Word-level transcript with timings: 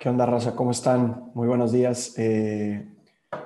¿Qué 0.00 0.08
onda, 0.08 0.24
raza? 0.24 0.56
¿Cómo 0.56 0.70
están? 0.70 1.30
Muy 1.34 1.46
buenos 1.46 1.72
días. 1.72 2.14
Eh, 2.16 2.88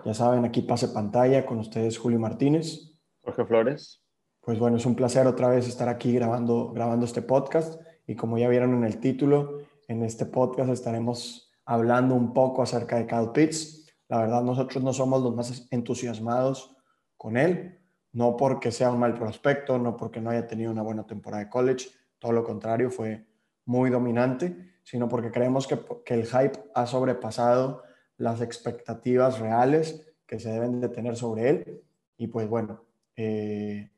ya 0.05 0.15
saben, 0.15 0.45
aquí 0.45 0.63
pase 0.63 0.87
pantalla 0.87 1.45
con 1.45 1.59
ustedes 1.59 1.99
Julio 1.99 2.21
Martínez. 2.21 2.93
Jorge 3.25 3.45
Flores. 3.45 4.05
Pues 4.41 4.61
bueno, 4.61 4.77
es 4.77 4.87
un 4.87 4.95
placer 4.95 5.27
otra 5.27 5.49
vez 5.49 5.67
estar 5.67 5.89
aquí 5.89 6.13
grabando, 6.13 6.71
grabando 6.71 7.07
este 7.07 7.23
podcast 7.23 7.83
y 8.07 8.15
como 8.15 8.39
ya 8.39 8.49
vieron 8.49 8.73
en 8.73 8.85
el 8.85 9.01
título, 9.01 9.63
en 9.89 10.05
este 10.05 10.27
podcast 10.27 10.71
estaremos 10.71 11.53
hablando 11.65 12.15
un 12.15 12.33
poco 12.33 12.63
acerca 12.63 12.99
de 12.99 13.09
Kyle 13.09 13.33
Pitts. 13.35 13.93
La 14.07 14.19
verdad, 14.19 14.45
nosotros 14.45 14.85
no 14.85 14.93
somos 14.93 15.25
los 15.25 15.35
más 15.35 15.67
entusiasmados 15.73 16.77
con 17.17 17.37
él, 17.37 17.81
no 18.13 18.37
porque 18.37 18.71
sea 18.71 18.93
un 18.93 19.01
mal 19.01 19.15
prospecto, 19.15 19.77
no 19.81 19.97
porque 19.97 20.21
no 20.21 20.31
haya 20.31 20.47
tenido 20.47 20.71
una 20.71 20.83
buena 20.83 21.05
temporada 21.05 21.43
de 21.43 21.51
college, 21.51 21.89
todo 22.21 22.31
lo 22.31 22.45
contrario, 22.45 22.93
fue 22.93 23.27
muy 23.65 23.91
dominante 23.91 24.73
sino 24.85 25.09
porque 25.09 25.31
creemos 25.31 25.67
que, 25.67 25.79
el 26.15 26.27
hype 26.27 26.63
ha 26.75 26.87
sobrepasado 26.87 27.83
las 28.19 28.41
expectativas 28.43 29.41
reales 29.41 30.07
que 30.27 30.39
se 30.39 30.53
deben 30.53 30.81
de 30.81 30.91
tener 30.91 31.17
sobre 31.17 31.49
él. 31.49 31.83
Y 32.17 32.29
pues 32.29 32.49
bueno, 32.49 32.85
eh, 33.17 33.91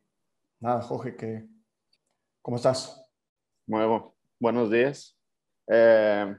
nada, 0.61 0.81
Jorge, 0.81 1.49
¿cómo 2.41 2.57
estás? 2.57 3.05
Nuevo, 3.67 4.17
buenos 4.39 4.71
días. 4.71 5.19
Eh, 5.67 6.35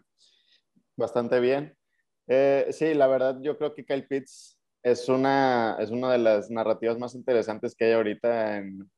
bastante 0.95 1.39
bien. 1.41 1.77
Eh, 2.25 2.67
sí, 2.71 2.93
la 2.93 3.07
verdad 3.07 3.39
yo 3.41 3.57
creo 3.57 3.75
que 3.75 3.85
Kyle 3.85 4.07
Pitts 4.07 4.57
es 4.81 5.09
una, 5.09 5.75
es 5.79 5.91
una 5.91 6.11
de 6.13 6.19
las 6.19 6.49
narrativas 6.49 6.97
más 6.97 7.15
interesantes 7.15 7.75
que 7.75 7.85
hay 7.85 7.93
ahorita 7.93 8.57
en, 8.57 8.89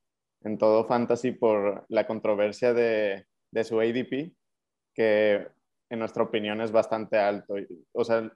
en 0.41 0.57
todo 0.59 0.85
fantasy 0.85 1.31
por 1.31 1.85
la 1.89 2.05
controversia 2.05 2.73
de, 2.73 3.25
de 3.51 3.63
su 3.63 3.79
ADP 3.79 4.31
que 4.93 5.47
en 5.89 5.99
nuestra 5.99 6.23
opinión 6.23 6.61
es 6.61 6.71
bastante 6.71 7.17
alto. 7.17 7.55
O 7.93 8.03
sea, 8.03 8.31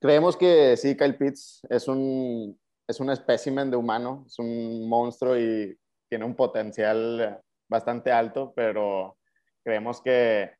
creemos 0.00 0.36
que 0.36 0.76
sí, 0.76 0.96
Kyle 0.96 1.16
Pitts 1.16 1.62
es 1.68 1.88
un, 1.88 2.58
es 2.88 3.00
un 3.00 3.10
espécimen 3.10 3.70
de 3.70 3.76
humano, 3.76 4.24
es 4.26 4.38
un 4.38 4.88
monstruo 4.88 5.38
y 5.38 5.76
tiene 6.08 6.24
un 6.24 6.36
potencial 6.36 7.40
bastante 7.68 8.12
alto, 8.12 8.52
pero 8.54 9.16
creemos 9.64 10.00
que, 10.02 10.52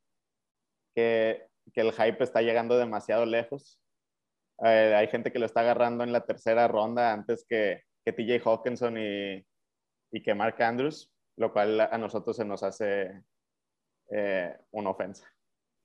que, 0.94 1.46
el 1.74 1.92
hype 1.92 2.22
está 2.22 2.40
llegando 2.42 2.76
demasiado 2.76 3.26
lejos. 3.26 3.78
Eh, 4.64 4.94
hay 4.96 5.08
gente 5.08 5.32
que 5.32 5.38
lo 5.38 5.46
está 5.46 5.60
agarrando 5.60 6.04
en 6.04 6.12
la 6.12 6.24
tercera 6.24 6.68
ronda 6.68 7.12
antes 7.12 7.44
que, 7.48 7.82
que 8.04 8.12
TJ 8.12 8.42
Hawkinson 8.44 8.96
y, 8.98 9.44
y 10.12 10.22
que 10.22 10.34
Mark 10.34 10.62
Andrews, 10.62 11.10
lo 11.36 11.52
cual 11.52 11.80
a 11.80 11.98
nosotros 11.98 12.36
se 12.36 12.44
nos 12.44 12.62
hace 12.62 13.22
eh, 14.14 14.54
una 14.72 14.90
ofensa. 14.90 15.24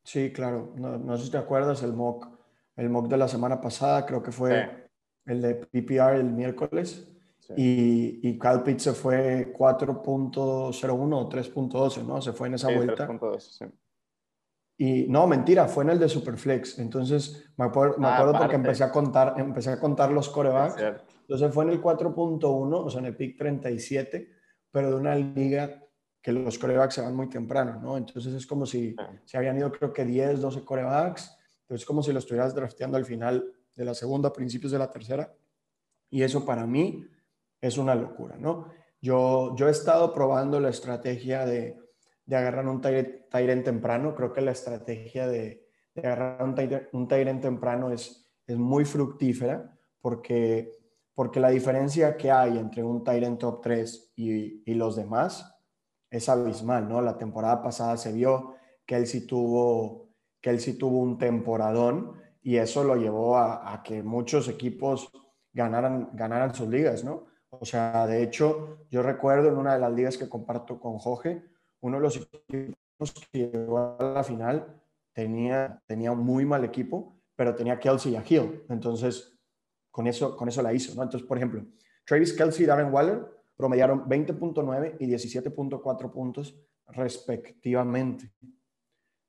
Sí, 0.03 0.31
claro. 0.31 0.73
No, 0.75 1.17
sé 1.17 1.25
si 1.25 1.31
te 1.31 1.37
acuerdas 1.37 1.81
el 1.83 1.93
mock, 1.93 2.27
el 2.75 2.89
mock 2.89 3.07
de 3.07 3.17
la 3.17 3.27
semana 3.27 3.59
pasada, 3.61 4.05
creo 4.05 4.21
que 4.21 4.31
fue 4.31 4.89
el 5.25 5.41
de 5.41 5.55
PPR 5.55 6.15
el 6.15 6.31
miércoles. 6.31 7.07
Y, 7.55 8.19
y 8.27 8.37
Kyle 8.37 8.61
Pitts 8.61 8.83
se 8.83 8.93
fue 8.93 9.53
4.01 9.53 10.37
o 10.37 11.29
3.12, 11.29 12.05
¿no? 12.05 12.21
Se 12.21 12.33
fue 12.33 12.49
en 12.49 12.55
esa 12.55 12.69
vuelta. 12.69 13.07
3.12, 13.07 13.39
sí. 13.39 13.65
Y 14.79 15.07
no, 15.07 15.25
mentira, 15.25 15.67
fue 15.67 15.83
en 15.85 15.91
el 15.91 15.99
de 15.99 16.07
Superflex. 16.07 16.77
Entonces, 16.77 17.49
me 17.57 17.65
acuerdo, 17.65 17.97
me 17.97 18.07
ah, 18.07 18.15
acuerdo 18.15 18.37
porque 18.37 18.55
empecé 18.55 18.83
a 18.83 18.91
contar, 18.91 19.33
empecé 19.37 19.71
a 19.71 19.79
contar 19.79 20.11
los 20.11 20.29
corebacks. 20.29 20.81
Entonces 21.21 21.53
fue 21.53 21.63
en 21.63 21.71
el 21.71 21.81
4.1, 21.81 22.85
o 22.85 22.89
sea, 22.89 22.99
en 22.99 23.07
el 23.07 23.15
pick 23.15 23.37
37, 23.37 24.29
pero 24.71 24.91
de 24.91 24.95
una 24.95 25.15
liga 25.15 25.83
que 26.27 26.33
los 26.33 26.59
corebacks 26.59 26.95
se 26.95 27.01
van 27.01 27.15
muy 27.15 27.29
temprano, 27.29 27.79
¿no? 27.81 27.95
Entonces 27.95 28.33
es 28.33 28.45
como 28.45 28.65
si 28.65 28.93
se 29.23 29.37
habían 29.37 29.57
ido 29.57 29.71
creo 29.71 29.93
que 29.93 30.03
10, 30.03 30.41
12 30.41 30.65
corebacks, 30.65 31.37
entonces 31.61 31.83
es 31.83 31.85
como 31.85 32.03
si 32.03 32.11
lo 32.11 32.19
estuvieras 32.19 32.53
drafteando 32.53 32.97
al 32.97 33.05
final 33.05 33.49
de 33.73 33.85
la 33.85 33.93
segunda, 33.93 34.33
principios 34.33 34.73
de 34.73 34.77
la 34.77 34.91
tercera, 34.91 35.33
y 36.09 36.23
eso 36.23 36.43
para 36.43 36.67
mí 36.67 37.07
es 37.61 37.77
una 37.77 37.95
locura, 37.95 38.35
¿no? 38.35 38.67
Yo, 38.99 39.55
yo 39.55 39.69
he 39.69 39.71
estado 39.71 40.13
probando 40.13 40.59
la 40.59 40.67
estrategia 40.67 41.45
de, 41.45 41.79
de 42.25 42.35
agarrar 42.35 42.67
un 42.67 42.81
Tyrant 42.81 43.63
temprano, 43.63 44.13
creo 44.13 44.33
que 44.33 44.41
la 44.41 44.51
estrategia 44.51 45.27
de, 45.27 45.65
de 45.95 46.01
agarrar 46.01 46.43
un 46.91 47.07
Tyrant, 47.07 47.41
temprano 47.41 47.89
es, 47.89 48.29
es 48.45 48.57
muy 48.57 48.83
fructífera 48.83 49.79
porque, 50.01 50.73
porque 51.13 51.39
la 51.39 51.51
diferencia 51.51 52.17
que 52.17 52.31
hay 52.31 52.57
entre 52.57 52.83
un 52.83 53.01
Tyrant 53.05 53.39
top 53.39 53.61
3 53.61 54.11
y, 54.17 54.69
y 54.69 54.73
los 54.73 54.97
demás 54.97 55.53
es 56.09 56.29
abismal, 56.29 56.87
¿no? 56.87 57.01
La 57.01 57.17
temporada 57.17 57.61
pasada 57.61 57.97
se 57.97 58.11
vio 58.13 58.55
que 58.85 58.95
él 58.95 59.07
sí 59.07 59.27
tuvo, 59.27 60.09
que 60.41 60.49
él 60.49 60.59
sí 60.59 60.77
tuvo 60.77 60.99
un 60.99 61.17
temporadón 61.17 62.13
y 62.41 62.57
eso 62.57 62.83
lo 62.83 62.95
llevó 62.95 63.37
a, 63.37 63.81
que 63.83 64.01
muchos 64.03 64.47
equipos 64.47 65.11
ganaran, 65.51 66.09
ganaran 66.13 66.55
sus 66.55 66.69
ligas, 66.69 67.03
¿no? 67.03 67.25
O 67.49 67.65
sea, 67.65 68.07
de 68.07 68.23
hecho, 68.23 68.85
yo 68.89 69.01
recuerdo 69.01 69.49
en 69.49 69.57
una 69.57 69.73
de 69.73 69.79
las 69.79 69.91
ligas 69.91 70.17
que 70.17 70.29
comparto 70.29 70.79
con 70.79 70.97
Jorge, 70.97 71.43
uno 71.81 71.97
de 71.97 72.03
los 72.03 72.15
equipos 72.17 73.13
que 73.31 73.49
llegó 73.51 73.97
a 73.99 74.13
la 74.15 74.23
final 74.23 74.81
tenía, 75.13 75.81
tenía 75.85 76.11
un 76.11 76.19
muy 76.19 76.45
mal 76.45 76.63
equipo, 76.63 77.19
pero 77.35 77.55
tenía 77.55 77.79
Kelsey 77.79 78.13
y 78.13 78.15
a 78.15 78.23
Hill. 78.27 78.65
Entonces, 78.69 79.37
con 79.91 80.07
eso, 80.07 80.35
con 80.35 80.47
eso 80.47 80.61
la 80.61 80.73
hizo, 80.73 80.95
¿no? 80.95 81.03
Entonces, 81.03 81.27
por 81.27 81.37
ejemplo, 81.37 81.65
Travis 82.05 82.33
Kelsey 82.33 82.63
y 82.63 82.67
Darren 82.67 82.93
Waller 82.93 83.36
promediaron 83.57 84.07
20.9 84.07 84.97
y 84.99 85.07
17.4 85.07 86.11
puntos 86.11 86.55
respectivamente. 86.87 88.31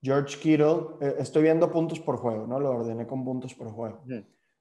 George 0.01 0.39
Kittle, 0.39 0.99
eh, 1.01 1.17
estoy 1.19 1.43
viendo 1.43 1.71
puntos 1.73 1.99
por 1.99 2.19
juego, 2.19 2.47
¿no? 2.47 2.61
Lo 2.61 2.71
ordené 2.71 3.07
con 3.07 3.25
puntos 3.25 3.55
por 3.55 3.71
juego. 3.71 4.05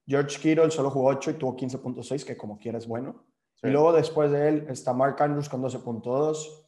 George 0.08 0.40
Kittle 0.40 0.72
solo 0.72 0.90
jugó 0.90 1.10
8 1.10 1.32
y 1.32 1.34
tuvo 1.36 1.56
15.6, 1.56 2.26
que 2.26 2.38
como 2.38 2.58
quiera 2.58 2.78
es 2.78 2.88
bueno. 2.88 3.24
Y 3.62 3.68
luego 3.70 3.92
después 3.92 4.32
de 4.32 4.48
él 4.48 4.68
está 4.70 4.94
Mark 4.94 5.18
Andrews 5.20 5.50
con 5.50 5.62
12.2, 5.62 6.66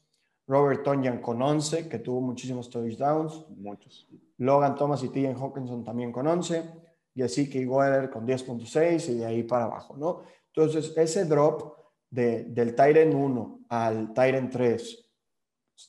Robert 0.47 0.83
Tonyan 0.83 1.21
con 1.21 1.41
11, 1.41 1.87
que 1.87 1.99
tuvo 1.99 2.19
muchísimos 2.21 2.69
touchdowns. 2.69 3.45
Muchos. 3.55 4.07
Logan 4.37 4.75
Thomas 4.75 5.03
y 5.03 5.09
T.J. 5.09 5.39
Hawkinson 5.39 5.83
también 5.83 6.11
con 6.11 6.27
11. 6.27 6.63
Y 7.15 7.21
así 7.21 7.49
que 7.49 7.65
Weather 7.65 8.09
con 8.09 8.25
10.6 8.25 9.09
y 9.09 9.15
de 9.19 9.25
ahí 9.25 9.43
para 9.43 9.65
abajo, 9.65 9.95
¿no? 9.97 10.21
Entonces, 10.47 10.95
ese 10.97 11.25
drop 11.25 11.78
de, 12.09 12.45
del 12.45 12.75
Tyrant 12.75 13.13
1 13.13 13.65
al 13.69 14.13
Tyrant 14.13 14.51
3 14.51 15.09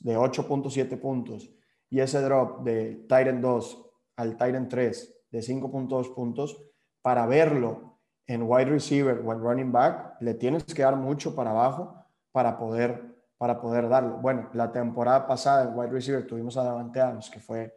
de 0.01 0.17
8.7 0.17 1.01
puntos 1.01 1.51
y 1.89 2.01
ese 2.01 2.21
drop 2.21 2.63
de 2.63 3.05
Tyrant 3.09 3.41
2 3.41 3.87
al 4.17 4.37
Tyrant 4.37 4.69
3 4.69 5.17
de 5.31 5.39
5.2 5.41 6.15
puntos, 6.15 6.63
para 7.03 7.27
verlo 7.27 7.99
en 8.27 8.43
wide 8.43 8.67
receiver 8.67 9.23
o 9.25 9.33
en 9.33 9.41
running 9.41 9.73
back, 9.73 10.17
le 10.21 10.35
tienes 10.35 10.65
que 10.65 10.83
dar 10.83 10.97
mucho 10.97 11.35
para 11.35 11.51
abajo 11.51 11.97
para 12.33 12.59
poder, 12.59 13.17
para 13.39 13.61
poder 13.61 13.89
darlo. 13.89 14.19
Bueno, 14.19 14.51
la 14.53 14.71
temporada 14.71 15.27
pasada 15.27 15.65
en 15.65 15.77
wide 15.77 15.91
receiver 15.91 16.27
tuvimos 16.27 16.57
a 16.57 16.65
Davante 16.65 17.01
Adams, 17.01 17.31
que 17.31 17.41
fue 17.41 17.75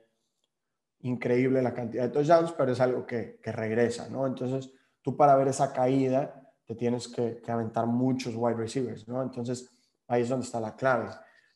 increíble 1.00 1.62
la 1.62 1.74
cantidad 1.74 2.04
de 2.04 2.10
touchdowns, 2.10 2.52
pero 2.52 2.72
es 2.72 2.80
algo 2.80 3.06
que, 3.06 3.40
que 3.42 3.52
regresa, 3.52 4.10
¿no? 4.10 4.28
Entonces, 4.28 4.72
tú 5.02 5.18
para 5.18 5.36
ver 5.36 5.48
esa 5.48 5.74
caída, 5.74 6.43
te 6.66 6.76
tienes 6.76 7.08
que, 7.08 7.42
aventar 7.48 7.86
muchos 7.86 8.36
wide 8.36 8.56
receivers, 8.56 9.08
¿no? 9.08 9.22
Entonces, 9.22 9.70
ahí 10.08 10.22
es 10.22 10.30
donde 10.30 10.46
está 10.46 10.60
la 10.60 10.76
clave. 10.76 11.10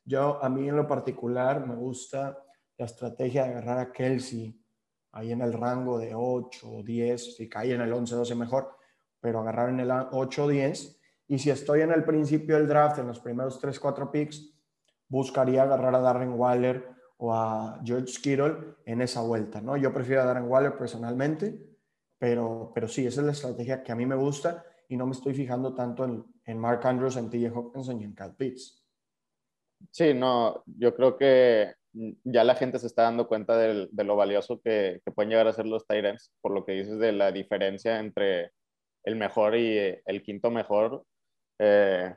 Yo, 0.04 0.44
a 0.44 0.50
mí 0.50 0.68
en 0.68 0.76
lo 0.76 0.88
particular, 0.88 1.66
me 1.66 1.76
gusta 1.76 2.38
la 2.78 2.86
estrategia 2.86 3.44
de 3.44 3.50
agarrar 3.50 3.80
a 3.80 3.92
Kelsey 3.92 4.60
ahí 5.14 5.32
en 5.32 5.42
el 5.42 5.54
rango 5.54 5.98
de 5.98 6.14
8 6.14 6.70
o 6.70 6.84
10, 6.84 7.36
si 7.38 7.50
cae 7.50 7.74
en 7.74 7.82
el 7.82 7.92
11, 7.92 8.16
12 8.16 8.36
mejor, 8.36 8.76
pero 9.20 9.40
agarrar 9.40 9.70
en 9.70 9.80
el 9.80 9.92
8 9.92 10.44
o 10.44 10.48
10. 10.48 11.00
Y 11.30 11.40
si 11.40 11.50
estoy 11.50 11.82
en 11.82 11.92
el 11.92 12.04
principio 12.04 12.56
del 12.56 12.68
draft, 12.68 13.00
en 13.00 13.08
los 13.08 13.20
primeros 13.20 13.60
3, 13.60 13.80
4 13.80 14.12
picks, 14.12 14.54
buscaría 15.08 15.64
agarrar 15.64 15.96
a 15.96 16.00
Darren 16.00 16.34
Waller 16.34 16.88
o 17.18 17.34
a 17.34 17.82
George 17.84 18.14
Kittle 18.22 18.76
en 18.86 19.02
esa 19.02 19.22
vuelta, 19.22 19.60
¿no? 19.60 19.76
Yo 19.76 19.92
prefiero 19.94 20.22
a 20.22 20.26
Darren 20.26 20.50
Waller 20.50 20.78
personalmente, 20.78 21.78
pero, 22.20 22.72
pero 22.74 22.88
sí, 22.88 23.06
esa 23.06 23.22
es 23.22 23.26
la 23.26 23.32
estrategia 23.34 23.84
que 23.84 23.92
a 23.92 23.96
mí 23.96 24.06
me 24.06 24.16
gusta 24.16 24.64
y 24.88 24.98
no 24.98 25.06
me 25.06 25.12
estoy 25.12 25.34
fijando 25.34 25.74
tanto 25.74 26.06
en, 26.06 26.26
en 26.46 26.58
Mark 26.58 26.86
Andrews, 26.86 27.18
en 27.18 27.30
TJ 27.30 27.48
Hawkinson 27.54 28.02
y 28.02 28.06
en 28.06 28.14
Cal 28.14 28.36
Pitts. 28.36 28.84
Sí, 29.92 30.14
no, 30.14 30.64
yo 30.66 30.96
creo 30.96 31.18
que 31.18 31.74
ya 32.24 32.44
la 32.44 32.56
gente 32.56 32.80
se 32.80 32.88
está 32.88 33.04
dando 33.04 33.28
cuenta 33.28 33.58
de, 33.58 33.88
de 33.92 34.04
lo 34.04 34.16
valioso 34.16 34.62
que, 34.62 35.02
que, 35.04 35.12
pueden 35.12 35.30
llegar 35.30 35.48
a 35.48 35.54
ser 35.54 35.66
los 35.66 35.86
Tyrants, 35.86 36.32
por 36.42 36.52
lo 36.54 36.66
que 36.66 36.74
dices 36.74 37.00
de 37.00 37.12
la 37.12 37.32
diferencia 37.32 38.00
entre 38.00 38.52
el 39.04 39.16
mejor 39.16 39.56
y 39.56 39.78
el 40.06 40.24
quinto 40.24 40.52
mejor, 40.52 41.04
eh, 41.60 42.16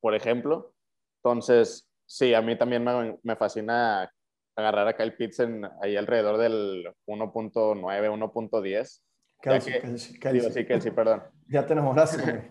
por 0.00 0.14
ejemplo. 0.14 0.74
Entonces, 1.22 1.88
sí, 2.06 2.34
a 2.34 2.42
mí 2.42 2.56
también 2.56 2.84
me, 2.84 3.18
me 3.22 3.36
fascina 3.36 4.10
agarrar 4.56 4.88
a 4.88 4.96
Kyle 4.96 5.14
Pitts 5.14 5.40
en, 5.40 5.64
ahí 5.82 5.96
alrededor 5.96 6.38
del 6.38 6.92
1.9, 7.06 7.82
1.10 7.82 9.02
Kelsey, 9.40 9.80
Kelsey, 9.80 10.18
Kelsey. 10.18 10.52
Sí, 10.52 10.66
Kelsey, 10.66 10.90
perdón. 10.90 11.22
ya 11.48 11.66
te 11.66 11.72
enamoraste, 11.72 12.50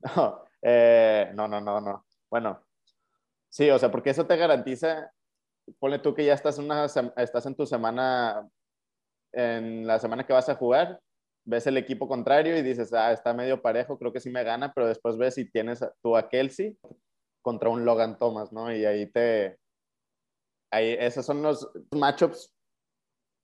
no, 0.16 0.44
eh, 0.62 1.30
no, 1.34 1.48
no, 1.48 1.60
no, 1.60 1.80
no. 1.80 2.06
Bueno, 2.30 2.60
sí, 3.48 3.70
o 3.70 3.78
sea, 3.78 3.90
porque 3.90 4.10
eso 4.10 4.26
te 4.26 4.36
garantiza, 4.36 5.12
ponle 5.78 5.98
tú 5.98 6.14
que 6.14 6.24
ya 6.24 6.34
estás, 6.34 6.58
una, 6.58 6.86
estás 6.86 7.46
en 7.46 7.54
tu 7.54 7.66
semana 7.66 8.48
en 9.34 9.86
la 9.86 9.98
semana 9.98 10.24
que 10.24 10.32
vas 10.32 10.48
a 10.48 10.54
jugar, 10.54 11.00
ves 11.44 11.66
el 11.66 11.76
equipo 11.76 12.08
contrario 12.08 12.56
y 12.56 12.62
dices, 12.62 12.92
ah, 12.92 13.12
está 13.12 13.34
medio 13.34 13.60
parejo, 13.60 13.98
creo 13.98 14.12
que 14.12 14.20
sí 14.20 14.30
me 14.30 14.44
gana, 14.44 14.72
pero 14.72 14.86
después 14.86 15.16
ves 15.16 15.34
si 15.34 15.50
tienes 15.50 15.84
tú 16.02 16.16
a 16.16 16.28
Kelsey 16.28 16.78
contra 17.42 17.68
un 17.68 17.84
Logan 17.84 18.18
Thomas, 18.18 18.52
¿no? 18.52 18.74
Y 18.74 18.84
ahí 18.84 19.10
te... 19.10 19.58
Ahí, 20.70 20.96
esos 20.98 21.26
son 21.26 21.42
los 21.42 21.70
matchups 21.92 22.52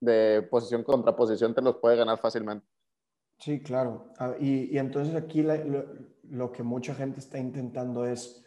de 0.00 0.46
posición 0.50 0.82
contra 0.82 1.14
posición, 1.14 1.54
te 1.54 1.62
los 1.62 1.76
puede 1.76 1.96
ganar 1.96 2.18
fácilmente. 2.18 2.66
Sí, 3.40 3.62
claro. 3.62 4.12
Ah, 4.18 4.34
y, 4.38 4.74
y 4.74 4.78
entonces 4.78 5.14
aquí 5.14 5.42
lo, 5.42 6.52
que 6.52 6.62
mucha 6.62 6.94
gente 6.94 7.20
está 7.20 7.38
intentando 7.38 8.04
es, 8.04 8.44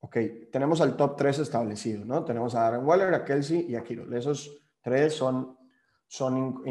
ok, 0.00 0.16
tenemos 0.50 0.80
al 0.80 0.96
top 0.96 1.16
3 1.16 1.38
establecido, 1.38 2.04
¿no? 2.04 2.24
Tenemos 2.24 2.54
a 2.54 2.66
Aaron 2.66 2.84
Waller, 2.84 3.14
a 3.14 3.24
Kelsey 3.24 3.66
y 3.68 3.76
a 3.76 3.84
Kiro. 3.84 4.12
Esos 4.16 4.60
tres 4.82 5.14
son, 5.14 5.56
son 6.08 6.64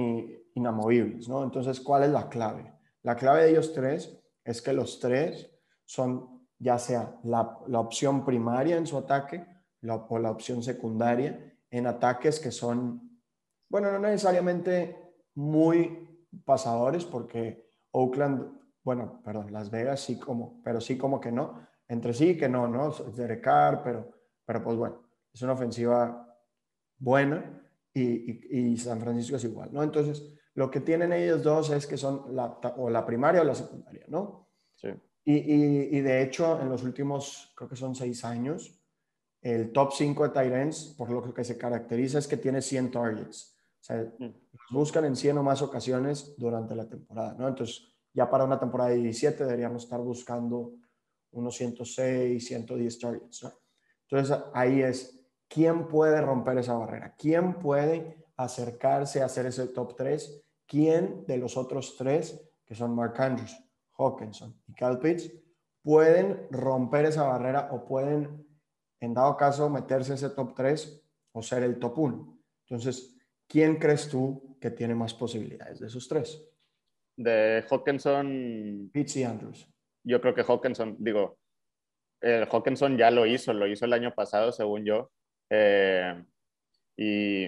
inamovibles, 0.55 1.29
¿no? 1.29 1.43
Entonces, 1.43 1.79
¿cuál 1.79 2.03
es 2.03 2.09
la 2.09 2.27
clave? 2.27 2.73
La 3.03 3.15
clave 3.15 3.43
de 3.43 3.51
ellos 3.51 3.71
tres 3.73 4.19
es 4.43 4.61
que 4.61 4.73
los 4.73 4.99
tres 4.99 5.49
son 5.85 6.47
ya 6.57 6.77
sea 6.77 7.17
la, 7.23 7.59
la 7.67 7.79
opción 7.79 8.25
primaria 8.25 8.75
en 8.75 8.85
su 8.85 8.97
ataque 8.97 9.45
o 9.87 10.19
la 10.19 10.31
opción 10.31 10.61
secundaria 10.61 11.55
en 11.71 11.87
ataques 11.87 12.41
que 12.41 12.51
son, 12.51 13.21
bueno, 13.69 13.89
no 13.93 13.99
necesariamente 13.99 15.13
muy 15.35 16.08
pasadores 16.45 17.05
porque 17.05 17.69
Oakland, 17.91 18.59
bueno, 18.83 19.21
perdón, 19.23 19.51
Las 19.51 19.69
Vegas 19.69 20.01
sí 20.01 20.19
como, 20.19 20.61
pero 20.63 20.79
sí 20.81 20.97
como 20.97 21.19
que 21.19 21.31
no, 21.31 21.67
entre 21.87 22.13
sí 22.13 22.37
que 22.37 22.47
no, 22.47 22.67
¿no? 22.67 22.91
Derek 22.91 23.43
Carr, 23.43 23.81
pero, 23.83 24.11
pero 24.45 24.63
pues 24.63 24.77
bueno, 24.77 25.03
es 25.33 25.41
una 25.41 25.53
ofensiva 25.53 26.25
buena 26.97 27.61
y, 27.93 28.71
y, 28.71 28.77
San 28.77 28.99
Francisco 28.99 29.37
es 29.37 29.43
igual, 29.43 29.69
¿no? 29.71 29.81
Entonces, 29.81 30.23
lo 30.53 30.69
que 30.69 30.81
tienen 30.81 31.13
ellos 31.13 31.43
dos 31.43 31.69
es 31.71 31.87
que 31.87 31.97
son 31.97 32.35
la, 32.35 32.59
o 32.77 32.89
la 32.89 33.05
primaria 33.05 33.41
o 33.41 33.45
la 33.45 33.55
secundaria, 33.55 34.05
¿no? 34.07 34.47
Sí. 34.75 34.89
Y, 35.25 35.97
y, 35.97 36.01
de 36.01 36.23
hecho, 36.23 36.59
en 36.59 36.69
los 36.69 36.83
últimos, 36.83 37.51
creo 37.55 37.69
que 37.69 37.75
son 37.75 37.93
seis 37.95 38.23
años, 38.25 38.79
el 39.41 39.71
top 39.71 39.93
5 39.93 40.27
de 40.27 40.29
Tyrants, 40.29 40.95
por 40.97 41.09
lo 41.09 41.33
que 41.33 41.43
se 41.43 41.57
caracteriza 41.57 42.19
es 42.19 42.27
que 42.27 42.37
tiene 42.37 42.61
100 42.61 42.91
targets. 42.91 43.58
O 43.79 43.83
sea, 43.83 44.13
mm. 44.19 44.33
buscan 44.71 45.05
en 45.05 45.15
100 45.15 45.37
o 45.37 45.43
más 45.43 45.61
ocasiones 45.61 46.35
durante 46.37 46.75
la 46.75 46.87
temporada, 46.87 47.35
¿no? 47.37 47.47
Entonces, 47.47 47.87
ya 48.13 48.29
para 48.29 48.43
una 48.43 48.59
temporada 48.59 48.89
de 48.89 48.97
17 48.97 49.45
deberíamos 49.45 49.83
estar 49.83 49.99
buscando 50.01 50.73
unos 51.31 51.55
106, 51.55 52.45
110 52.45 52.99
targets, 52.99 53.43
¿no? 53.43 53.51
Entonces, 54.09 54.37
ahí 54.53 54.81
es, 54.81 55.23
¿quién 55.47 55.87
puede 55.87 56.19
romper 56.21 56.57
esa 56.57 56.73
barrera? 56.73 57.15
¿Quién 57.15 57.59
puede 57.59 58.25
acercarse 58.37 59.21
a 59.21 59.25
hacer 59.25 59.45
ese 59.45 59.67
top 59.67 59.95
3? 59.95 60.43
¿Quién 60.65 61.25
de 61.25 61.37
los 61.37 61.57
otros 61.57 61.95
tres, 61.97 62.39
que 62.63 62.75
son 62.75 62.95
Mark 62.95 63.19
Andrews, 63.19 63.57
Hawkinson 63.97 64.55
y 64.67 64.73
Cal 64.73 64.99
Pitts, 64.99 65.31
pueden 65.81 66.47
romper 66.51 67.05
esa 67.05 67.23
barrera 67.23 67.69
o 67.71 67.85
pueden, 67.85 68.47
en 68.99 69.13
dado 69.15 69.35
caso, 69.35 69.69
meterse 69.69 70.13
ese 70.13 70.29
top 70.29 70.53
3 70.55 71.03
o 71.31 71.41
ser 71.41 71.63
el 71.63 71.79
top 71.79 71.97
1? 71.97 72.39
Entonces, 72.67 73.19
¿quién 73.49 73.77
crees 73.77 74.07
tú 74.07 74.57
que 74.61 74.71
tiene 74.71 74.95
más 74.95 75.13
posibilidades 75.13 75.79
de 75.79 75.87
esos 75.87 76.07
tres? 76.07 76.41
De 77.17 77.65
Hawkinson. 77.69 78.89
Pitts 78.93 79.17
y 79.17 79.23
Andrews. 79.23 79.67
Yo 80.05 80.21
creo 80.21 80.33
que 80.33 80.43
Hawkinson, 80.43 80.95
digo, 80.99 81.37
el 82.21 82.47
Hawkinson 82.49 82.97
ya 82.97 83.11
lo 83.11 83.25
hizo, 83.25 83.51
lo 83.51 83.67
hizo 83.67 83.85
el 83.85 83.93
año 83.93 84.13
pasado, 84.13 84.51
según 84.51 84.85
yo. 84.85 85.11
Eh, 85.49 86.23
y, 86.95 87.45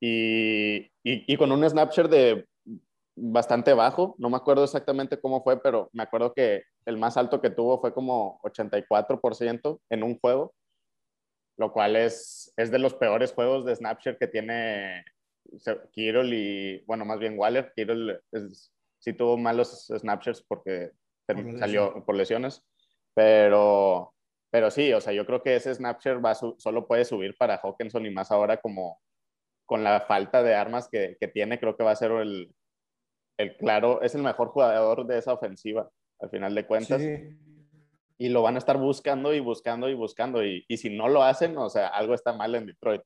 y, 0.00 0.90
y, 1.02 1.36
con 1.36 1.52
un 1.52 1.68
snapshot 1.68 2.10
de 2.10 2.46
bastante 3.16 3.74
bajo, 3.74 4.14
no 4.18 4.30
me 4.30 4.36
acuerdo 4.36 4.64
exactamente 4.64 5.20
cómo 5.20 5.42
fue, 5.42 5.60
pero 5.60 5.88
me 5.92 6.02
acuerdo 6.02 6.32
que 6.32 6.64
el 6.86 6.96
más 6.96 7.16
alto 7.16 7.40
que 7.40 7.50
tuvo 7.50 7.80
fue 7.80 7.92
como 7.92 8.40
84% 8.42 9.80
en 9.90 10.02
un 10.02 10.18
juego 10.18 10.54
lo 11.56 11.72
cual 11.72 11.96
es, 11.96 12.52
es 12.56 12.70
de 12.70 12.78
los 12.78 12.94
peores 12.94 13.32
juegos 13.32 13.64
de 13.64 13.76
Snapchat 13.76 14.18
que 14.18 14.26
tiene 14.26 15.04
Kirol 15.92 16.32
y, 16.32 16.84
bueno, 16.86 17.04
más 17.04 17.18
bien 17.18 17.38
Waller. 17.38 17.72
Kirol 17.74 18.22
sí 18.98 19.12
tuvo 19.12 19.36
malos 19.36 19.86
Snapchats 19.86 20.42
porque 20.42 20.92
salió 21.58 22.04
por 22.04 22.16
lesiones, 22.16 22.66
pero, 23.14 24.14
pero 24.50 24.70
sí, 24.70 24.92
o 24.92 25.00
sea, 25.00 25.12
yo 25.12 25.24
creo 25.26 25.42
que 25.42 25.56
ese 25.56 25.74
Snapchat 25.74 26.24
va 26.24 26.34
solo 26.34 26.86
puede 26.86 27.04
subir 27.04 27.36
para 27.36 27.60
Hawkinson 27.62 28.06
y 28.06 28.10
más 28.10 28.30
ahora 28.30 28.56
como 28.58 29.00
con 29.66 29.82
la 29.82 30.00
falta 30.00 30.42
de 30.42 30.54
armas 30.54 30.88
que, 30.88 31.16
que 31.18 31.28
tiene, 31.28 31.58
creo 31.58 31.76
que 31.76 31.84
va 31.84 31.92
a 31.92 31.96
ser 31.96 32.10
el, 32.12 32.54
el 33.38 33.56
claro, 33.56 34.02
es 34.02 34.14
el 34.14 34.22
mejor 34.22 34.48
jugador 34.48 35.06
de 35.06 35.18
esa 35.18 35.32
ofensiva, 35.32 35.88
al 36.20 36.30
final 36.30 36.54
de 36.54 36.66
cuentas. 36.66 37.00
Sí 37.00 37.38
y 38.16 38.28
lo 38.28 38.42
van 38.42 38.54
a 38.54 38.58
estar 38.58 38.78
buscando 38.78 39.34
y 39.34 39.40
buscando 39.40 39.88
y 39.88 39.94
buscando. 39.94 40.44
Y, 40.44 40.64
y, 40.68 40.76
si 40.76 40.90
no 40.90 41.08
lo 41.08 41.22
hacen, 41.22 41.56
o 41.58 41.68
sea, 41.68 41.88
algo 41.88 42.14
está 42.14 42.32
mal 42.32 42.54
en 42.54 42.66
Detroit. 42.66 43.02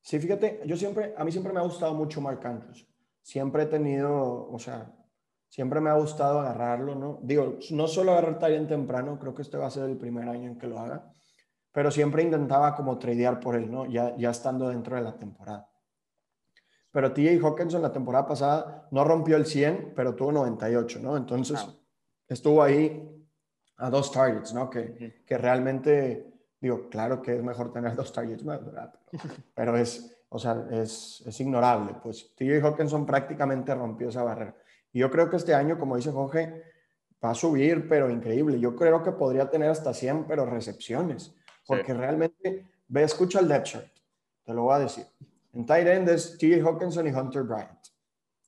Sí, 0.00 0.18
fíjate, 0.18 0.60
yo 0.66 0.76
siempre, 0.76 1.14
a 1.16 1.24
mí 1.24 1.32
siempre 1.32 1.52
me 1.52 1.60
ha 1.60 1.62
gustado 1.62 1.94
mucho 1.94 2.20
Mark 2.20 2.40
Andrews. 2.44 2.86
Siempre 3.22 3.62
he 3.62 3.66
tenido, 3.66 4.50
o 4.50 4.58
sea, 4.58 4.92
siempre 5.48 5.80
me 5.80 5.88
ha 5.88 5.94
gustado 5.94 6.40
agarrarlo, 6.40 6.94
¿no? 6.94 7.20
Digo, 7.22 7.58
no 7.70 7.88
solo 7.88 8.12
agarrar 8.12 8.38
talento 8.38 8.74
temprano, 8.74 9.18
creo 9.18 9.34
que 9.34 9.42
este 9.42 9.56
va 9.56 9.66
a 9.66 9.70
ser 9.70 9.88
el 9.88 9.96
primer 9.96 10.28
año 10.28 10.50
en 10.50 10.58
que 10.58 10.66
lo 10.66 10.78
haga, 10.78 11.10
pero 11.72 11.90
siempre 11.90 12.22
intentaba 12.22 12.74
como 12.74 12.98
tradear 12.98 13.40
por 13.40 13.56
él, 13.56 13.70
¿no? 13.70 13.86
Ya, 13.86 14.14
ya 14.16 14.30
estando 14.30 14.68
dentro 14.68 14.96
de 14.96 15.02
la 15.02 15.16
temporada. 15.16 15.70
Pero 16.90 17.12
TJ 17.12 17.40
Hawkinson 17.40 17.82
la 17.82 17.92
temporada 17.92 18.26
pasada 18.26 18.88
no 18.90 19.04
rompió 19.04 19.36
el 19.36 19.46
100, 19.46 19.94
pero 19.96 20.14
tuvo 20.14 20.32
98, 20.32 21.00
¿no? 21.00 21.16
Entonces 21.16 21.58
ah. 21.60 21.74
estuvo 22.28 22.62
ahí 22.62 23.23
a 23.76 23.90
dos 23.90 24.12
targets, 24.12 24.54
¿no? 24.54 24.70
Que, 24.70 25.22
que 25.26 25.38
realmente, 25.38 26.32
digo, 26.60 26.88
claro 26.88 27.20
que 27.20 27.36
es 27.36 27.42
mejor 27.42 27.72
tener 27.72 27.94
dos 27.94 28.12
targets 28.12 28.44
más, 28.44 28.64
¿verdad? 28.64 28.94
Pero, 29.54 29.76
es, 29.76 30.16
o 30.28 30.38
sea, 30.38 30.66
es, 30.70 31.22
es 31.26 31.40
ignorable. 31.40 31.94
Pues 32.02 32.34
TJ 32.34 32.62
Hawkinson 32.62 33.06
prácticamente 33.06 33.74
rompió 33.74 34.08
esa 34.08 34.22
barrera. 34.22 34.54
Y 34.92 35.00
yo 35.00 35.10
creo 35.10 35.28
que 35.28 35.36
este 35.36 35.54
año, 35.54 35.78
como 35.78 35.96
dice 35.96 36.12
Jorge, 36.12 36.62
va 37.22 37.30
a 37.30 37.34
subir, 37.34 37.88
pero 37.88 38.10
increíble. 38.10 38.60
Yo 38.60 38.76
creo 38.76 39.02
que 39.02 39.12
podría 39.12 39.48
tener 39.48 39.70
hasta 39.70 39.92
100, 39.92 40.24
pero 40.26 40.46
recepciones. 40.46 41.34
Porque 41.66 41.94
realmente, 41.94 42.66
ve, 42.88 43.02
escucha 43.02 43.40
el 43.40 43.48
depth 43.48 43.66
chart. 43.66 43.88
Te 44.44 44.52
lo 44.52 44.64
voy 44.64 44.74
a 44.74 44.78
decir. 44.80 45.06
En 45.52 45.64
tight 45.64 45.86
end 45.86 46.08
es 46.08 46.36
TJ 46.38 46.62
Hawkinson 46.62 47.06
y 47.06 47.10
Hunter 47.10 47.42
Bryant. 47.42 47.88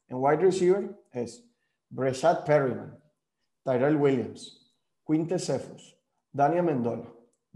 En 0.08 0.18
wide 0.18 0.36
receiver 0.36 0.90
es 1.12 1.44
Breshad 1.88 2.44
Perryman, 2.44 2.96
Tyrell 3.64 3.96
Williams, 3.96 4.65
Quinte 5.06 5.38
Cephus, 5.38 5.96
Daniel 6.32 6.64
Mendola, 6.64 7.06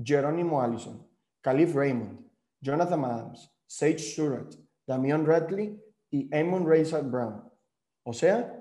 Jerónimo 0.00 0.62
Allison, 0.62 1.04
Caliph 1.42 1.74
Raymond, 1.74 2.20
Jonathan 2.60 3.04
Adams, 3.04 3.50
Sage 3.66 3.98
Surratt, 3.98 4.54
Damian 4.86 5.26
Redley 5.26 5.76
y 6.10 6.28
Amon 6.32 6.64
Razor 6.64 7.02
Brown. 7.02 7.42
O 8.04 8.12
sea, 8.12 8.54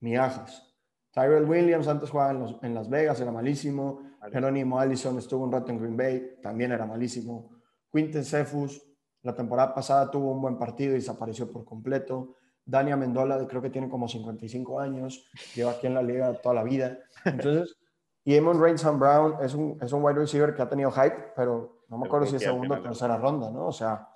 miajas. 0.00 0.68
Tyrell 1.12 1.44
Williams 1.44 1.86
antes 1.88 2.10
jugaba 2.10 2.58
en, 2.62 2.74
Las 2.74 2.88
Vegas, 2.88 3.20
era 3.20 3.30
malísimo. 3.30 4.02
Jerónimo 4.32 4.80
Allison 4.80 5.18
estuvo 5.18 5.44
un 5.44 5.52
rato 5.52 5.70
en 5.70 5.78
Green 5.78 5.96
Bay, 5.96 6.38
también 6.42 6.72
era 6.72 6.86
malísimo. 6.86 7.50
Quinte 7.92 8.24
Cephus, 8.24 8.82
la 9.22 9.34
temporada 9.34 9.74
pasada 9.74 10.10
tuvo 10.10 10.32
un 10.32 10.40
buen 10.40 10.58
partido 10.58 10.92
y 10.92 10.94
desapareció 10.94 11.52
por 11.52 11.64
completo. 11.64 12.36
Daniel 12.64 12.98
Mendola, 12.98 13.46
creo 13.46 13.60
que 13.60 13.70
tiene 13.70 13.88
como 13.88 14.08
55 14.08 14.80
años, 14.80 15.28
lleva 15.54 15.72
aquí 15.72 15.86
en 15.86 15.94
la 15.94 16.02
liga 16.02 16.32
toda 16.40 16.54
la 16.54 16.64
vida. 16.64 16.98
Entonces, 17.24 17.76
y 18.24 18.36
Amon 18.36 18.60
Rainson 18.60 18.98
Brown 18.98 19.36
es 19.40 19.54
un, 19.54 19.78
es 19.80 19.92
un 19.92 20.02
wide 20.02 20.18
receiver 20.18 20.54
que 20.54 20.62
ha 20.62 20.68
tenido 20.68 20.90
hype, 20.92 21.32
pero 21.34 21.84
no 21.88 21.98
me 21.98 22.06
acuerdo 22.06 22.26
si 22.26 22.36
es 22.36 22.42
segunda 22.42 22.78
o 22.78 22.82
tercera 22.82 23.16
ronda, 23.16 23.50
¿no? 23.50 23.66
O 23.66 23.72
sea, 23.72 24.08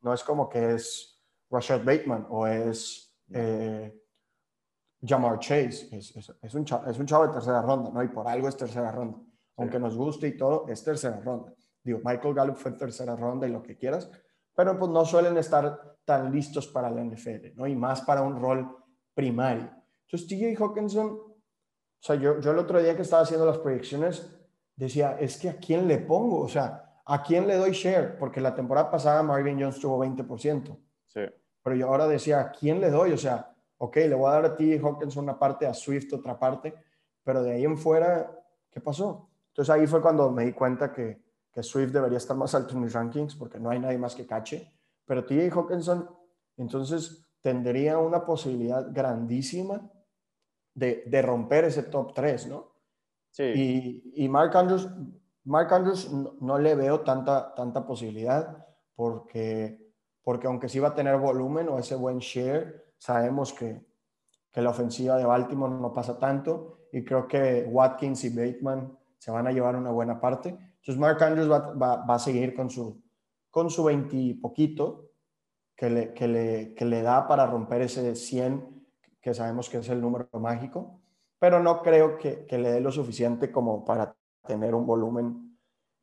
no 0.00 0.12
es 0.14 0.24
como 0.24 0.48
que 0.48 0.74
es 0.74 1.22
Rashad 1.50 1.84
Bateman 1.84 2.26
o 2.30 2.46
es 2.46 3.14
eh, 3.30 3.94
Jamar 5.02 5.38
Chase. 5.38 5.88
Es, 5.92 6.16
es, 6.42 6.54
un 6.54 6.64
chavo, 6.64 6.88
es 6.88 6.98
un 6.98 7.06
chavo 7.06 7.26
de 7.26 7.32
tercera 7.34 7.60
ronda, 7.60 7.90
¿no? 7.90 8.02
Y 8.02 8.08
por 8.08 8.26
algo 8.26 8.48
es 8.48 8.56
tercera 8.56 8.90
ronda. 8.90 9.18
Aunque 9.58 9.78
nos 9.78 9.96
guste 9.96 10.28
y 10.28 10.36
todo, 10.36 10.66
es 10.68 10.82
tercera 10.82 11.20
ronda. 11.20 11.52
Digo, 11.84 12.00
Michael 12.02 12.34
Gallup 12.34 12.56
fue 12.56 12.72
tercera 12.72 13.14
ronda 13.14 13.46
y 13.46 13.50
lo 13.50 13.62
que 13.62 13.76
quieras, 13.76 14.10
pero 14.54 14.78
pues 14.78 14.90
no 14.90 15.04
suelen 15.04 15.36
estar 15.36 15.98
tan 16.04 16.32
listos 16.32 16.68
para 16.68 16.90
la 16.90 17.04
NFL, 17.04 17.54
¿no? 17.54 17.66
Y 17.66 17.76
más 17.76 18.00
para 18.00 18.22
un 18.22 18.40
rol 18.40 18.76
primario. 19.14 19.70
Entonces, 20.06 20.26
TJ 20.28 20.56
Hawkinson 20.58 21.31
o 22.02 22.04
sea, 22.04 22.16
yo, 22.16 22.40
yo 22.40 22.50
el 22.50 22.58
otro 22.58 22.82
día 22.82 22.96
que 22.96 23.02
estaba 23.02 23.22
haciendo 23.22 23.46
las 23.46 23.58
proyecciones 23.58 24.28
decía, 24.74 25.16
es 25.20 25.38
que 25.38 25.48
a 25.48 25.56
quién 25.58 25.86
le 25.86 25.98
pongo, 25.98 26.40
o 26.40 26.48
sea, 26.48 27.00
a 27.04 27.22
quién 27.22 27.46
le 27.46 27.54
doy 27.54 27.70
share, 27.70 28.18
porque 28.18 28.40
la 28.40 28.56
temporada 28.56 28.90
pasada 28.90 29.22
Marvin 29.22 29.60
Jones 29.60 29.78
tuvo 29.78 30.04
20%. 30.04 30.76
Sí. 31.06 31.20
Pero 31.62 31.76
yo 31.76 31.86
ahora 31.86 32.08
decía, 32.08 32.40
¿a 32.40 32.50
quién 32.50 32.80
le 32.80 32.90
doy? 32.90 33.12
O 33.12 33.16
sea, 33.16 33.54
ok, 33.78 33.94
le 33.98 34.14
voy 34.16 34.28
a 34.28 34.32
dar 34.32 34.44
a 34.46 34.56
ti 34.56 34.76
Hawkins 34.76 35.14
una 35.14 35.38
parte, 35.38 35.64
a 35.64 35.72
Swift 35.72 36.12
otra 36.12 36.36
parte, 36.36 36.74
pero 37.22 37.40
de 37.40 37.52
ahí 37.52 37.64
en 37.64 37.78
fuera, 37.78 38.36
¿qué 38.68 38.80
pasó? 38.80 39.28
Entonces 39.50 39.72
ahí 39.72 39.86
fue 39.86 40.02
cuando 40.02 40.28
me 40.32 40.44
di 40.44 40.52
cuenta 40.52 40.92
que, 40.92 41.22
que 41.52 41.62
Swift 41.62 41.92
debería 41.92 42.18
estar 42.18 42.36
más 42.36 42.52
alto 42.56 42.74
en 42.74 42.80
mis 42.80 42.92
rankings, 42.92 43.36
porque 43.36 43.60
no 43.60 43.70
hay 43.70 43.78
nadie 43.78 43.98
más 43.98 44.16
que 44.16 44.26
cache, 44.26 44.72
pero 45.06 45.24
TJ 45.24 45.52
Hawkinson 45.52 46.10
entonces 46.56 47.24
tendría 47.40 47.98
una 47.98 48.24
posibilidad 48.24 48.88
grandísima 48.90 49.88
de, 50.74 51.22
romper 51.22 51.64
ese 51.64 51.84
top 51.84 52.14
3, 52.14 52.48
¿no? 52.48 52.72
Sí. 53.30 54.02
Y, 54.14 54.28
Mark 54.28 54.56
Andrews, 54.56 54.88
Mark 55.44 55.72
Andrews 55.72 56.10
no, 56.40 56.58
le 56.58 56.74
veo 56.74 57.00
tanta, 57.00 57.54
tanta 57.54 57.86
posibilidad 57.86 58.66
porque, 58.94 59.92
porque 60.22 60.46
aunque 60.46 60.68
sí 60.68 60.78
va 60.78 60.88
a 60.88 60.94
tener 60.94 61.16
volumen 61.16 61.68
o 61.68 61.78
ese 61.78 61.94
buen 61.94 62.18
share, 62.18 62.92
sabemos 62.98 63.52
que, 63.52 63.84
que 64.50 64.62
la 64.62 64.70
ofensiva 64.70 65.16
de 65.16 65.24
Baltimore 65.24 65.74
no 65.74 65.92
pasa 65.92 66.18
tanto 66.18 66.86
y 66.92 67.04
creo 67.04 67.26
que 67.26 67.66
Watkins 67.68 68.24
y 68.24 68.28
Bateman 68.28 68.96
se 69.18 69.30
van 69.30 69.46
a 69.46 69.52
llevar 69.52 69.76
una 69.76 69.90
buena 69.90 70.20
parte. 70.20 70.50
Entonces 70.50 70.98
Mark 70.98 71.22
Andrews 71.22 71.50
va, 71.50 71.74
va, 72.04 72.14
a 72.14 72.18
seguir 72.18 72.54
con 72.54 72.68
su, 72.68 73.02
con 73.50 73.70
su 73.70 73.84
20 73.84 74.40
poquito 74.42 75.12
que 75.74 75.88
le, 75.88 76.12
que, 76.12 76.28
le, 76.28 76.74
que 76.74 76.84
le 76.84 77.02
da 77.02 77.26
para 77.26 77.46
romper 77.46 77.82
ese 77.82 78.14
100 78.14 78.81
que 79.22 79.32
sabemos 79.32 79.70
que 79.70 79.78
es 79.78 79.88
el 79.88 80.00
número 80.00 80.28
mágico, 80.40 81.00
pero 81.38 81.62
no 81.62 81.80
creo 81.80 82.18
que, 82.18 82.44
que 82.44 82.58
le 82.58 82.72
dé 82.72 82.80
lo 82.80 82.90
suficiente 82.90 83.50
como 83.50 83.84
para 83.84 84.14
tener 84.46 84.74
un 84.74 84.84
volumen 84.84 85.58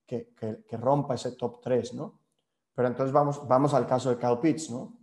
que, 0.07 0.33
que, 0.35 0.77
rompa 0.77 1.15
ese 1.15 1.33
top 1.33 1.61
3, 1.61 1.93
¿no? 1.93 2.19
Pero 2.73 2.88
entonces 2.88 3.13
vamos, 3.13 3.47
vamos 3.47 3.73
al 3.73 3.85
caso 3.85 4.09
de 4.09 4.17
Kyle 4.17 4.39
Pitts, 4.41 4.71
¿no? 4.71 4.97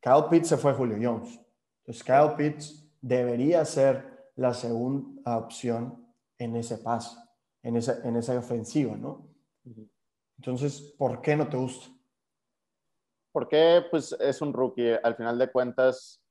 Kyle 0.00 0.24
Pitts 0.28 0.48
se 0.48 0.56
fue 0.56 0.72
Julio 0.72 0.98
Jones. 1.00 1.40
Entonces 1.80 2.02
Kyle 2.02 2.34
Pitts 2.36 2.90
debería 3.00 3.64
ser 3.64 4.32
la 4.36 4.52
segunda 4.54 5.38
opción 5.38 6.04
en 6.38 6.56
ese 6.56 6.78
pase, 6.78 7.16
en 7.62 7.76
esa, 7.76 8.06
en 8.06 8.16
esa 8.16 8.36
ofensiva, 8.38 8.96
¿no? 8.96 9.28
Entonces, 10.38 10.80
¿por 10.98 11.20
qué 11.20 11.36
no 11.36 11.48
te 11.48 11.56
gusta? 11.56 11.94
Porque 13.32 13.82
pues 13.90 14.16
es 14.18 14.40
un 14.40 14.52
rookie. 14.52 14.94
Al 15.02 15.14
final 15.14 15.38
de 15.38 15.50
cuentas, 15.50 16.23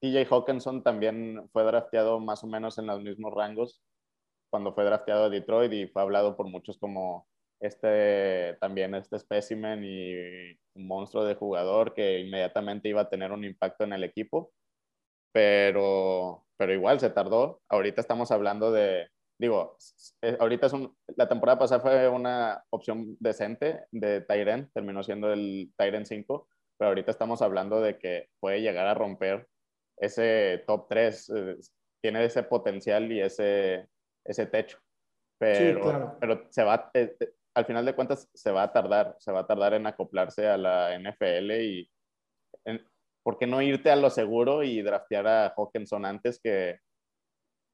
TJ 0.00 0.26
Hawkinson 0.30 0.82
también 0.82 1.48
fue 1.52 1.64
drafteado 1.64 2.20
más 2.20 2.42
o 2.44 2.46
menos 2.46 2.78
en 2.78 2.86
los 2.86 3.02
mismos 3.02 3.32
rangos 3.34 3.82
cuando 4.50 4.74
fue 4.74 4.84
drafteado 4.84 5.24
a 5.24 5.30
Detroit 5.30 5.72
y 5.72 5.86
fue 5.86 6.02
hablado 6.02 6.36
por 6.36 6.46
muchos 6.48 6.78
como 6.78 7.26
este 7.60 8.56
también 8.60 8.94
este 8.94 9.16
espécimen 9.16 9.84
y 9.84 10.52
un 10.74 10.86
monstruo 10.86 11.24
de 11.24 11.34
jugador 11.34 11.94
que 11.94 12.20
inmediatamente 12.20 12.88
iba 12.88 13.02
a 13.02 13.08
tener 13.08 13.32
un 13.32 13.44
impacto 13.44 13.84
en 13.84 13.92
el 13.92 14.04
equipo. 14.04 14.52
Pero, 15.32 16.44
pero 16.56 16.72
igual 16.74 16.98
se 16.98 17.10
tardó. 17.10 17.62
Ahorita 17.68 18.00
estamos 18.00 18.32
hablando 18.32 18.72
de, 18.72 19.08
digo, 19.38 19.76
eh, 20.22 20.36
ahorita 20.40 20.66
es 20.66 20.72
un, 20.72 20.96
la 21.16 21.28
temporada 21.28 21.58
pasada 21.58 21.80
fue 21.80 22.08
una 22.08 22.64
opción 22.70 23.16
decente 23.20 23.84
de 23.92 24.22
Tyren, 24.22 24.70
terminó 24.72 25.04
siendo 25.04 25.32
el 25.32 25.72
Tyren 25.76 26.06
5, 26.06 26.48
pero 26.76 26.88
ahorita 26.88 27.12
estamos 27.12 27.42
hablando 27.42 27.80
de 27.80 27.98
que 27.98 28.28
puede 28.40 28.60
llegar 28.60 28.86
a 28.88 28.94
romper 28.94 29.46
ese 30.00 30.64
top 30.66 30.86
3, 30.88 31.30
eh, 31.30 31.56
tiene 32.02 32.24
ese 32.24 32.42
potencial 32.42 33.12
y 33.12 33.20
ese, 33.20 33.88
ese 34.24 34.46
techo. 34.46 34.78
Pero, 35.38 36.16
pero 36.18 36.46
se 36.50 36.64
va, 36.64 36.90
eh, 36.94 37.16
eh, 37.20 37.32
al 37.54 37.64
final 37.64 37.84
de 37.84 37.94
cuentas, 37.94 38.28
se 38.34 38.50
va 38.50 38.64
a 38.64 38.72
tardar, 38.72 39.16
se 39.18 39.32
va 39.32 39.40
a 39.40 39.46
tardar 39.46 39.74
en 39.74 39.86
acoplarse 39.86 40.46
a 40.48 40.56
la 40.56 40.98
NFL 40.98 41.50
y 41.52 41.90
¿por 43.22 43.38
qué 43.38 43.46
no 43.46 43.60
irte 43.62 43.90
a 43.90 43.96
lo 43.96 44.10
seguro 44.10 44.62
y 44.62 44.82
draftear 44.82 45.26
a 45.26 45.54
Hawkinson 45.56 46.04
antes 46.04 46.40
que, 46.42 46.78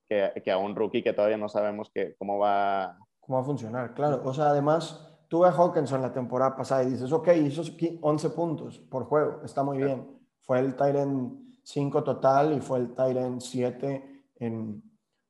que, 0.08 0.32
que 0.44 0.50
a 0.50 0.58
un 0.58 0.74
rookie 0.74 1.02
que 1.02 1.12
todavía 1.12 1.36
no 1.36 1.48
sabemos 1.48 1.90
que, 1.92 2.14
cómo 2.16 2.38
va 2.38 2.96
cómo 3.20 3.38
va 3.38 3.42
a 3.42 3.46
funcionar? 3.46 3.94
Claro, 3.94 4.22
o 4.24 4.32
sea, 4.32 4.50
además, 4.50 5.24
tuve 5.28 5.48
a 5.48 5.52
Hawkinson 5.52 6.02
la 6.02 6.12
temporada 6.12 6.56
pasada 6.56 6.84
y 6.84 6.90
dices, 6.90 7.12
ok, 7.12 7.28
hizo 7.44 7.62
11 8.00 8.30
puntos 8.30 8.78
por 8.78 9.04
juego, 9.04 9.42
está 9.44 9.62
muy 9.62 9.78
bien. 9.78 10.06
Fue 10.42 10.60
el 10.60 10.76
Tyrant 10.76 11.45
5 11.66 12.04
total 12.04 12.56
y 12.56 12.60
fue 12.60 12.78
el 12.78 12.94
Tyrant 12.94 13.40
7 13.40 14.24
en, 14.36 14.82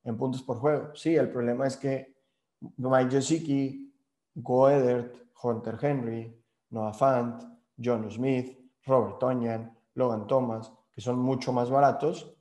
en, 0.03 0.17
puntos 0.17 0.43
por 0.43 0.57
juego. 0.57 0.93
Sí, 0.93 1.15
el 1.15 1.31
problema 1.31 1.65
es 1.65 1.77
que 1.77 2.15
Mike 2.77 3.09
Gesicki, 3.09 3.91
Goedert, 4.35 5.15
Hunter 5.41 5.79
Henry, 5.81 6.39
Noah 6.69 6.93
Fant, 6.93 7.41
John 7.83 8.09
Smith, 8.11 8.55
Robert 8.85 9.17
Tonyan, 9.17 9.75
Logan 9.95 10.27
Thomas, 10.27 10.71
que 10.91 11.01
son 11.01 11.17
mucho 11.17 11.51
más 11.51 11.71
baratos, 11.71 12.31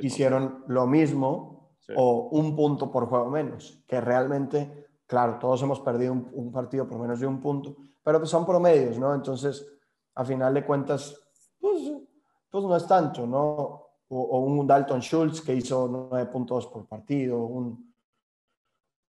hicieron 0.00 0.64
lo 0.68 0.86
mismo 0.86 1.74
o 1.94 2.28
un 2.30 2.56
punto 2.56 2.90
por 2.90 3.06
juego 3.06 3.28
menos, 3.28 3.84
que 3.86 4.00
realmente, 4.00 4.86
claro, 5.06 5.38
todos 5.38 5.62
hemos 5.62 5.80
perdido 5.80 6.14
un, 6.14 6.50
partido 6.50 6.88
por 6.88 6.98
menos 6.98 7.20
de 7.20 7.26
un 7.26 7.38
punto, 7.38 7.76
pero 8.02 8.18
pues 8.18 8.30
son 8.30 8.46
promedios, 8.46 8.98
¿no? 8.98 9.14
Entonces, 9.14 9.66
a 10.14 10.24
final 10.24 10.54
de 10.54 10.64
cuentas, 10.64 11.20
pues 11.58 11.99
pues 12.50 12.64
no 12.64 12.76
es 12.76 12.86
tanto, 12.86 13.26
¿no? 13.26 13.86
O, 14.08 14.40
un 14.40 14.66
Dalton 14.66 15.00
Schultz 15.00 15.40
que 15.40 15.54
hizo 15.54 15.88
9.2 15.88 16.70
por 16.70 16.86
partido, 16.86 17.44
un, 17.44 17.94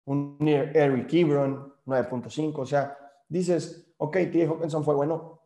un 0.05 0.37
Eric 0.47 1.13
Ebron 1.13 1.73
9.5, 1.85 2.57
o 2.57 2.65
sea, 2.65 2.97
dices, 3.29 3.93
ok, 3.97 4.13
T. 4.31 4.47
Hawkinson 4.47 4.83
fue 4.83 4.95
bueno, 4.95 5.39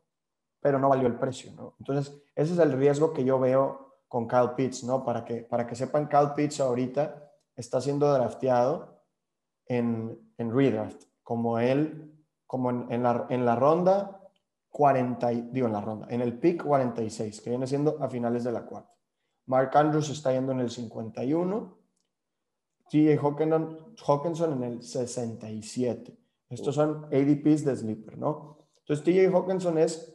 pero 0.62 0.80
no 0.80 0.88
valió 0.88 1.08
el 1.08 1.20
precio, 1.20 1.52
¿no? 1.54 1.76
Entonces, 1.80 2.24
ese 2.34 2.54
es 2.54 2.60
el 2.60 2.72
riesgo 2.72 3.12
que 3.12 3.26
yo 3.26 3.40
veo 3.40 3.98
con 4.08 4.28
Kyle 4.28 4.52
Pitts, 4.56 4.86
¿no? 4.86 5.04
Para 5.04 5.26
que, 5.26 5.42
para 5.42 5.68
que 5.68 5.76
sepan, 5.76 6.08
Kyle 6.08 6.32
Pitts 6.34 6.62
ahorita 6.62 7.30
está 7.56 7.82
siendo 7.82 8.12
drafteado 8.14 9.04
en, 9.66 10.34
en 10.38 10.56
redraft, 10.56 11.04
como 11.24 11.60
él, 11.60 12.14
como 12.48 12.70
en, 12.70 13.04
la, 13.04 13.26
en 13.30 13.46
la 13.46 13.56
ronda 13.56 14.21
40, 14.72 15.28
digo 15.52 15.68
en 15.68 15.74
la 15.74 15.82
ronda, 15.82 16.08
en 16.10 16.22
el 16.22 16.40
pick 16.40 16.64
46, 16.64 17.42
que 17.42 17.50
viene 17.50 17.68
siendo 17.68 18.02
a 18.02 18.10
finales 18.10 18.44
de 18.44 18.54
la 18.54 18.66
cuarta. 18.66 18.96
Mark 19.48 19.72
Andrews 19.76 20.10
está 20.10 20.32
yendo 20.32 20.54
en 20.54 20.62
el 20.62 20.70
51, 20.70 21.78
T.A. 22.90 23.22
Hawkinson 23.22 24.54
en 24.54 24.64
el 24.64 24.84
67. 24.84 26.18
Estos 26.50 26.76
son 26.76 27.06
ADPs 27.06 27.66
de 27.66 27.76
Sleeper, 27.76 28.18
¿no? 28.18 28.58
Entonces 28.80 29.04
T.J. 29.04 29.38
Hawkinson 29.38 29.78
es 29.78 30.14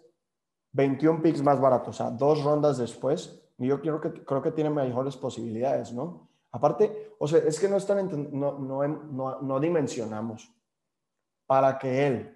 21 0.72 1.22
picks 1.22 1.42
más 1.42 1.60
barato, 1.60 1.90
o 1.90 1.92
sea, 1.92 2.10
dos 2.10 2.42
rondas 2.42 2.78
después, 2.78 3.42
y 3.58 3.66
yo 3.66 3.80
creo 3.80 4.00
que, 4.00 4.12
creo 4.24 4.42
que 4.42 4.52
tiene 4.52 4.70
mejores 4.70 5.16
posibilidades, 5.16 5.92
¿no? 5.92 6.28
Aparte, 6.52 7.14
o 7.18 7.26
sea, 7.26 7.40
es 7.40 7.58
que 7.58 7.68
no, 7.68 7.76
están, 7.76 8.10
no, 8.32 8.58
no, 8.58 8.86
no, 8.86 9.40
no 9.40 9.60
dimensionamos 9.60 10.54
para 11.46 11.78
que 11.78 12.06
él 12.06 12.35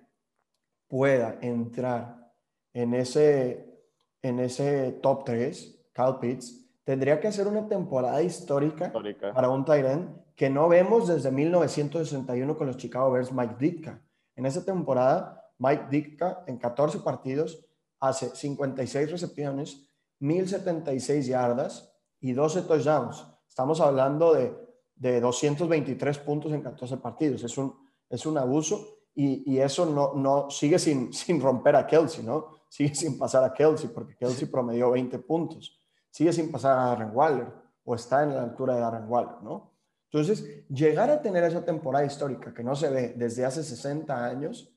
pueda 0.91 1.39
entrar 1.41 2.33
en 2.75 2.95
ese, 2.95 3.81
en 4.21 4.41
ese 4.41 4.93
top 5.01 5.25
3, 5.25 5.81
Kyle 5.95 6.19
Pitts, 6.21 6.69
tendría 6.85 7.21
que 7.21 7.29
hacer 7.29 7.47
una 7.47 7.69
temporada 7.69 8.21
histórica, 8.21 8.93
para 9.33 9.49
un 9.49 9.65
Tyrant 9.65 10.19
que 10.35 10.51
no 10.51 10.69
vemos 10.69 11.07
desde 11.07 11.31
1961 11.31 12.57
con 12.57 12.67
los 12.67 12.77
Chicago 12.77 13.13
Bears 13.13 13.33
Mike 13.33 13.55
Ditka. 13.59 14.03
En 14.35 14.47
esa 14.47 14.65
temporada, 14.65 15.53
Mike 15.59 15.87
Ditka 15.91 16.43
en 16.47 16.59
14 16.59 16.99
partidos 17.01 17.65
hace 18.01 18.35
56 18.35 19.13
recepciones, 19.13 19.87
1076 20.19 21.27
yardas 21.27 21.95
y 22.21 22.33
12 22.33 22.63
touchdowns. 22.63 23.25
Estamos 23.49 23.81
hablando 23.81 24.35
de, 24.35 24.57
de 24.97 25.21
223 25.21 26.19
puntos 26.19 26.53
en 26.53 26.63
14 26.63 26.97
partidos. 26.97 27.45
Es 27.45 27.57
un, 27.59 27.77
es 28.09 28.27
un 28.27 28.39
abuso 28.39 29.00
y, 29.23 29.59
eso 29.59 29.85
no, 29.85 30.15
no 30.15 30.51
sigue 30.51 30.79
sin, 30.79 31.13
sin, 31.13 31.41
romper 31.41 31.77
a 31.77 31.87
Kelsey, 31.87 32.25
¿no? 32.25 32.61
Sigue 32.69 32.95
sin 32.95 33.19
pasar 33.19 33.45
a 33.45 33.53
Kelsey, 33.53 33.91
porque 33.91 34.17
Kelsey 34.17 34.49
promedió 34.49 34.93
20 34.93 35.19
puntos. 35.19 35.79
Sigue 36.11 36.33
sin 36.33 36.51
pasar 36.51 36.79
a 36.79 36.85
Darren 36.87 37.11
Waller, 37.13 37.53
o 37.85 37.95
está 37.95 38.23
en 38.23 38.35
la 38.35 38.43
altura 38.43 38.75
de 38.75 38.81
Darren 38.81 39.09
Waller, 39.09 39.43
¿no? 39.43 39.73
Entonces, 40.11 40.67
llegar 40.69 41.11
a 41.11 41.21
tener 41.21 41.45
esa 41.45 41.65
temporada 41.65 42.05
histórica 42.05 42.55
que 42.55 42.65
no 42.65 42.75
se 42.75 42.89
ve 42.89 43.15
desde 43.17 43.45
hace 43.45 43.63
60 43.63 44.25
años, 44.25 44.73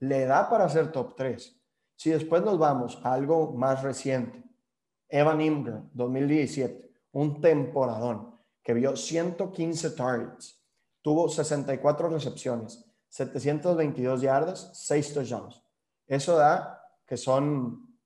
le 0.00 0.24
da 0.24 0.48
para 0.48 0.68
ser 0.68 0.90
top 0.90 1.14
3. 1.14 1.60
Si 1.96 2.10
después 2.10 2.42
nos 2.42 2.58
vamos 2.58 2.98
a 3.02 3.12
algo 3.12 3.52
más 3.52 3.82
reciente, 3.82 4.42
Evan 5.08 5.40
Ingram, 5.40 5.88
2017, 5.92 6.90
un 7.12 7.40
temporadón 7.40 8.34
que 8.62 8.74
vio 8.74 8.96
115 8.96 9.90
targets, 9.90 10.60
tuvo 11.00 11.28
64 11.28 12.08
recepciones, 12.08 12.85
722 13.16 14.20
yardas, 14.20 14.70
6 14.74 15.14
touchdowns. 15.14 15.62
Eso 16.06 16.36
da 16.36 16.82
que 17.06 17.16
son 17.16 17.96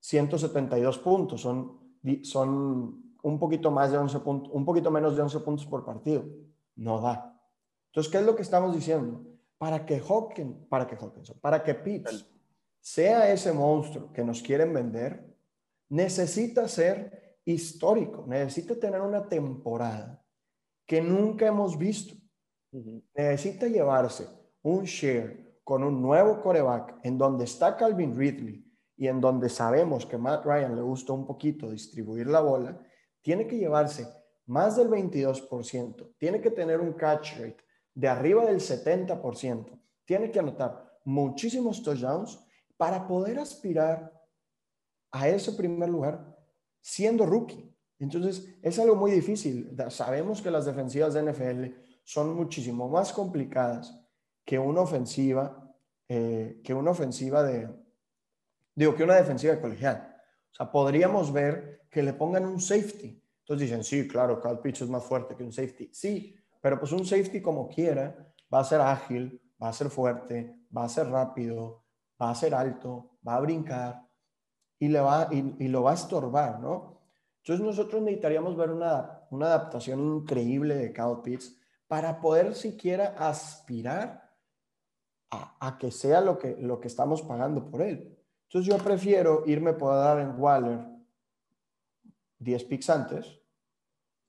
172 0.00 0.98
puntos, 0.98 1.42
son, 1.42 1.98
son 2.22 3.14
un 3.22 3.38
poquito 3.38 3.70
más 3.70 3.92
de 3.92 3.98
11 3.98 4.20
puntos, 4.20 4.52
un 4.52 4.64
poquito 4.64 4.90
menos 4.90 5.16
de 5.16 5.22
11 5.22 5.40
puntos 5.40 5.66
por 5.66 5.84
partido. 5.84 6.24
No 6.76 7.00
da. 7.00 7.38
Entonces, 7.88 8.10
¿qué 8.10 8.18
es 8.18 8.24
lo 8.24 8.34
que 8.34 8.42
estamos 8.42 8.74
diciendo? 8.74 9.22
Para 9.58 9.84
que 9.84 10.00
Hawkins, 10.00 10.66
para 10.68 10.86
que 10.86 10.96
Hawkins, 10.96 11.32
para 11.42 11.62
que 11.62 11.74
Pitts 11.74 12.26
sea 12.80 13.30
ese 13.30 13.52
monstruo 13.52 14.12
que 14.12 14.24
nos 14.24 14.40
quieren 14.40 14.72
vender, 14.72 15.26
necesita 15.90 16.66
ser 16.68 17.38
histórico, 17.44 18.24
necesita 18.26 18.74
tener 18.76 19.02
una 19.02 19.28
temporada 19.28 20.24
que 20.86 21.02
nunca 21.02 21.46
hemos 21.46 21.76
visto. 21.76 22.14
Necesita 23.14 23.68
llevarse 23.68 24.43
un 24.64 24.84
share 24.84 25.60
con 25.62 25.82
un 25.84 26.00
nuevo 26.00 26.40
coreback 26.40 26.98
en 27.02 27.16
donde 27.16 27.44
está 27.44 27.76
Calvin 27.76 28.16
Ridley 28.16 28.64
y 28.96 29.08
en 29.08 29.20
donde 29.20 29.48
sabemos 29.48 30.06
que 30.06 30.18
Matt 30.18 30.44
Ryan 30.44 30.74
le 30.74 30.82
gusta 30.82 31.12
un 31.12 31.26
poquito 31.26 31.70
distribuir 31.70 32.26
la 32.26 32.40
bola, 32.40 32.80
tiene 33.22 33.46
que 33.46 33.58
llevarse 33.58 34.06
más 34.46 34.76
del 34.76 34.88
22%, 34.88 36.14
tiene 36.18 36.40
que 36.40 36.50
tener 36.50 36.80
un 36.80 36.92
catch 36.92 37.38
rate 37.38 37.64
de 37.94 38.08
arriba 38.08 38.44
del 38.44 38.60
70%, 38.60 39.80
tiene 40.04 40.30
que 40.30 40.38
anotar 40.38 40.98
muchísimos 41.04 41.82
touchdowns 41.82 42.38
para 42.76 43.06
poder 43.06 43.38
aspirar 43.38 44.12
a 45.10 45.28
ese 45.28 45.52
primer 45.52 45.88
lugar 45.88 46.36
siendo 46.80 47.24
rookie. 47.26 47.70
Entonces, 47.98 48.48
es 48.62 48.78
algo 48.78 48.96
muy 48.96 49.12
difícil. 49.12 49.76
Sabemos 49.88 50.42
que 50.42 50.50
las 50.50 50.64
defensivas 50.64 51.14
de 51.14 51.22
NFL 51.22 51.64
son 52.02 52.34
muchísimo 52.34 52.88
más 52.88 53.12
complicadas 53.12 54.03
que 54.44 54.58
una 54.58 54.82
ofensiva, 54.82 55.74
eh, 56.08 56.60
que 56.62 56.74
una 56.74 56.90
ofensiva 56.90 57.42
de, 57.42 57.68
digo, 58.74 58.94
que 58.94 59.04
una 59.04 59.16
defensiva 59.16 59.54
de 59.54 59.60
colegial. 59.60 60.16
O 60.52 60.54
sea, 60.54 60.70
podríamos 60.70 61.32
ver 61.32 61.86
que 61.90 62.02
le 62.02 62.12
pongan 62.12 62.44
un 62.44 62.60
safety. 62.60 63.20
Entonces 63.40 63.68
dicen, 63.68 63.84
sí, 63.84 64.08
claro, 64.08 64.40
Cal 64.40 64.60
Pitch 64.60 64.82
es 64.82 64.88
más 64.88 65.04
fuerte 65.04 65.34
que 65.34 65.44
un 65.44 65.52
safety. 65.52 65.90
Sí, 65.92 66.36
pero 66.60 66.78
pues 66.78 66.92
un 66.92 67.04
safety 67.04 67.42
como 67.42 67.68
quiera 67.68 68.32
va 68.52 68.60
a 68.60 68.64
ser 68.64 68.80
ágil, 68.80 69.40
va 69.62 69.68
a 69.68 69.72
ser 69.72 69.90
fuerte, 69.90 70.56
va 70.74 70.84
a 70.84 70.88
ser 70.88 71.08
rápido, 71.08 71.84
va 72.20 72.30
a 72.30 72.34
ser 72.34 72.54
alto, 72.54 73.18
va 73.26 73.36
a 73.36 73.40
brincar 73.40 74.08
y, 74.78 74.88
le 74.88 75.00
va, 75.00 75.28
y, 75.30 75.68
lo 75.68 75.82
va 75.82 75.92
a 75.92 75.94
estorbar, 75.94 76.60
¿no? 76.60 77.02
Entonces 77.42 77.64
nosotros 77.64 78.02
necesitaríamos 78.02 78.56
ver 78.56 78.70
una, 78.70 79.26
una 79.30 79.46
adaptación 79.46 80.00
increíble 80.00 80.74
de 80.74 80.92
Cal 80.92 81.20
Pitts 81.22 81.56
para 81.86 82.20
poder 82.20 82.54
siquiera 82.54 83.14
aspirar 83.18 84.23
a, 85.60 85.78
que 85.78 85.90
sea 85.90 86.20
lo 86.20 86.38
que, 86.38 86.56
lo 86.56 86.80
que 86.80 86.88
estamos 86.88 87.22
pagando 87.22 87.70
por 87.70 87.82
él. 87.82 88.16
Entonces 88.48 88.72
yo 88.72 88.82
prefiero 88.82 89.42
irme 89.46 89.72
por 89.72 89.94
dar 89.94 90.20
en 90.20 90.38
Waller 90.38 90.80
10 92.38 92.64
picks 92.64 92.90
antes 92.90 93.40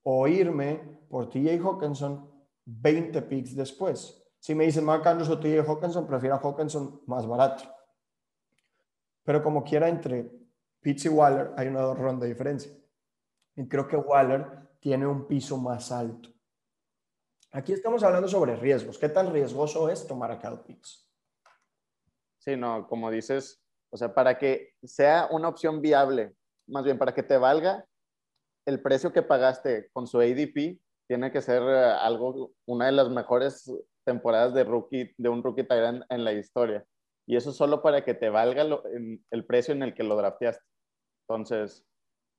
o 0.02 0.26
irme 0.26 1.00
por 1.08 1.28
TJ 1.28 1.60
Hawkinson 1.62 2.30
20 2.64 3.22
picks 3.22 3.54
después. 3.54 4.22
Si 4.38 4.54
me 4.54 4.64
dicen 4.64 4.84
Mark 4.84 5.06
Andrews 5.06 5.30
o 5.30 5.38
TJ 5.38 5.60
Hawkinson, 5.66 6.06
prefiero 6.06 6.36
a 6.36 6.38
Hawkinson 6.38 7.02
más 7.06 7.26
barato. 7.26 7.64
Pero 9.24 9.42
como 9.42 9.64
quiera, 9.64 9.88
entre 9.88 10.30
Pitts 10.80 11.06
y 11.06 11.08
Waller 11.08 11.52
hay 11.56 11.66
una 11.66 11.92
ronda 11.94 12.24
de 12.24 12.32
diferencia. 12.32 12.72
Y 13.56 13.66
creo 13.66 13.88
que 13.88 13.96
Waller 13.96 14.68
tiene 14.78 15.06
un 15.06 15.26
piso 15.26 15.56
más 15.56 15.90
alto. 15.90 16.28
Aquí 17.52 17.72
estamos 17.72 18.02
hablando 18.02 18.28
sobre 18.28 18.56
riesgos. 18.56 18.98
¿Qué 18.98 19.08
tan 19.08 19.32
riesgoso 19.32 19.88
es 19.88 20.06
tomar 20.06 20.30
a 20.30 20.64
Pitts? 20.64 21.10
Sí, 22.38 22.56
no, 22.56 22.86
como 22.86 23.10
dices, 23.10 23.62
o 23.90 23.96
sea, 23.96 24.14
para 24.14 24.38
que 24.38 24.74
sea 24.82 25.28
una 25.30 25.48
opción 25.48 25.80
viable, 25.80 26.34
más 26.68 26.84
bien 26.84 26.98
para 26.98 27.14
que 27.14 27.22
te 27.22 27.36
valga, 27.38 27.86
el 28.66 28.82
precio 28.82 29.12
que 29.12 29.22
pagaste 29.22 29.88
con 29.92 30.06
su 30.06 30.20
ADP 30.20 30.78
tiene 31.08 31.30
que 31.30 31.40
ser 31.40 31.62
eh, 31.62 31.92
algo, 32.00 32.52
una 32.66 32.86
de 32.86 32.92
las 32.92 33.08
mejores 33.08 33.72
temporadas 34.04 34.54
de 34.54 34.64
rookie, 34.64 35.14
de 35.16 35.28
un 35.28 35.42
rookie 35.42 35.64
Tyrant 35.64 36.04
en 36.08 36.24
la 36.24 36.32
historia. 36.32 36.84
Y 37.26 37.36
eso 37.36 37.52
solo 37.52 37.82
para 37.82 38.04
que 38.04 38.14
te 38.14 38.28
valga 38.28 38.64
el 39.30 39.46
precio 39.46 39.74
en 39.74 39.82
el 39.82 39.94
que 39.94 40.04
lo 40.04 40.16
drafteaste. 40.16 40.64
Entonces, 41.28 41.84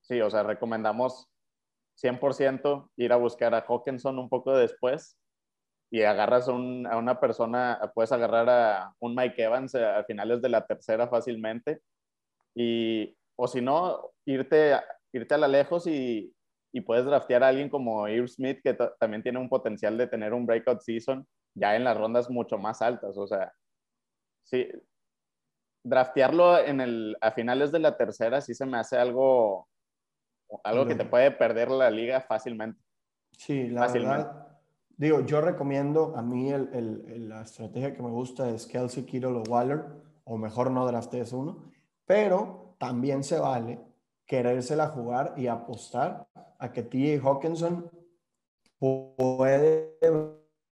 sí, 0.02 0.22
o 0.22 0.30
sea, 0.30 0.44
recomendamos 0.44 1.30
100% 2.02 2.90
ir 2.98 3.14
a 3.14 3.18
buscar 3.18 3.54
a 3.56 3.66
Hawkinson 3.68 4.20
un 4.20 4.30
poco 4.30 4.56
después 4.56 5.18
y 5.90 6.02
agarras 6.04 6.50
a 6.50 6.54
una 6.54 7.20
persona, 7.20 7.80
puedes 7.94 8.12
agarrar 8.12 8.50
a 8.50 8.94
un 9.00 9.16
Mike 9.16 9.42
Evans 9.42 9.74
a 9.76 10.04
finales 10.04 10.42
de 10.42 10.50
la 10.50 10.66
tercera 10.66 11.08
fácilmente. 11.08 11.82
Y, 12.56 13.18
o 13.38 13.48
si 13.48 13.62
no, 13.62 14.12
irte 14.26 14.76
irte 15.14 15.34
a 15.34 15.38
la 15.38 15.48
lejos 15.48 15.88
y, 15.88 16.34
y 16.74 16.82
puedes 16.82 17.06
draftear 17.06 17.44
a 17.44 17.48
alguien 17.48 17.70
como 17.70 18.08
Irv 18.08 18.28
Smith, 18.28 18.60
que 18.64 18.78
también 19.00 19.24
tiene 19.24 19.40
un 19.40 19.50
potencial 19.50 19.98
de 19.98 20.08
tener 20.08 20.34
un 20.34 20.46
breakout 20.46 20.82
season 20.82 21.28
ya 21.56 21.76
en 21.76 21.84
las 21.84 21.98
rondas 21.98 22.30
mucho 22.30 22.58
más 22.58 22.82
altas. 22.82 23.18
O 23.18 23.28
sea, 23.28 23.52
sí, 24.44 24.68
draftearlo 25.84 26.60
en 26.60 26.82
el, 26.82 27.18
a 27.22 27.32
finales 27.32 27.72
de 27.72 27.80
la 27.80 27.98
tercera 27.98 28.42
sí 28.42 28.54
se 28.54 28.66
me 28.66 28.78
hace 28.78 28.98
algo, 28.98 29.68
algo 30.64 30.86
que 30.86 30.96
te 30.96 31.06
puede 31.06 31.32
perder 31.32 31.70
la 31.72 31.90
liga 31.90 32.22
fácilmente. 32.22 32.82
Sí, 33.32 33.68
la 33.70 33.88
verdad. 33.88 34.48
Digo, 34.98 35.22
yo 35.22 35.42
recomiendo, 35.42 36.16
a 36.16 36.24
mí 36.24 36.52
el, 36.52 36.70
el, 36.74 37.30
la 37.30 37.44
estrategia 37.44 37.94
que 37.94 38.02
me 38.02 38.10
gusta 38.10 38.50
es 38.50 38.66
Kelsey, 38.66 39.04
Kittle 39.04 39.38
o 39.38 39.44
Waller, 39.48 39.86
o 40.24 40.38
mejor 40.38 40.72
no 40.72 40.88
draftees 40.88 41.34
uno, 41.34 41.72
pero 42.06 42.76
también 42.80 43.24
se 43.24 43.40
vale 43.40 43.80
querérsela 44.26 44.88
jugar 44.88 45.34
y 45.38 45.48
apostar 45.48 46.28
a 46.60 46.72
que 46.72 46.84
T.J. 46.84 47.28
Hawkinson 47.28 47.90
puede 48.78 49.98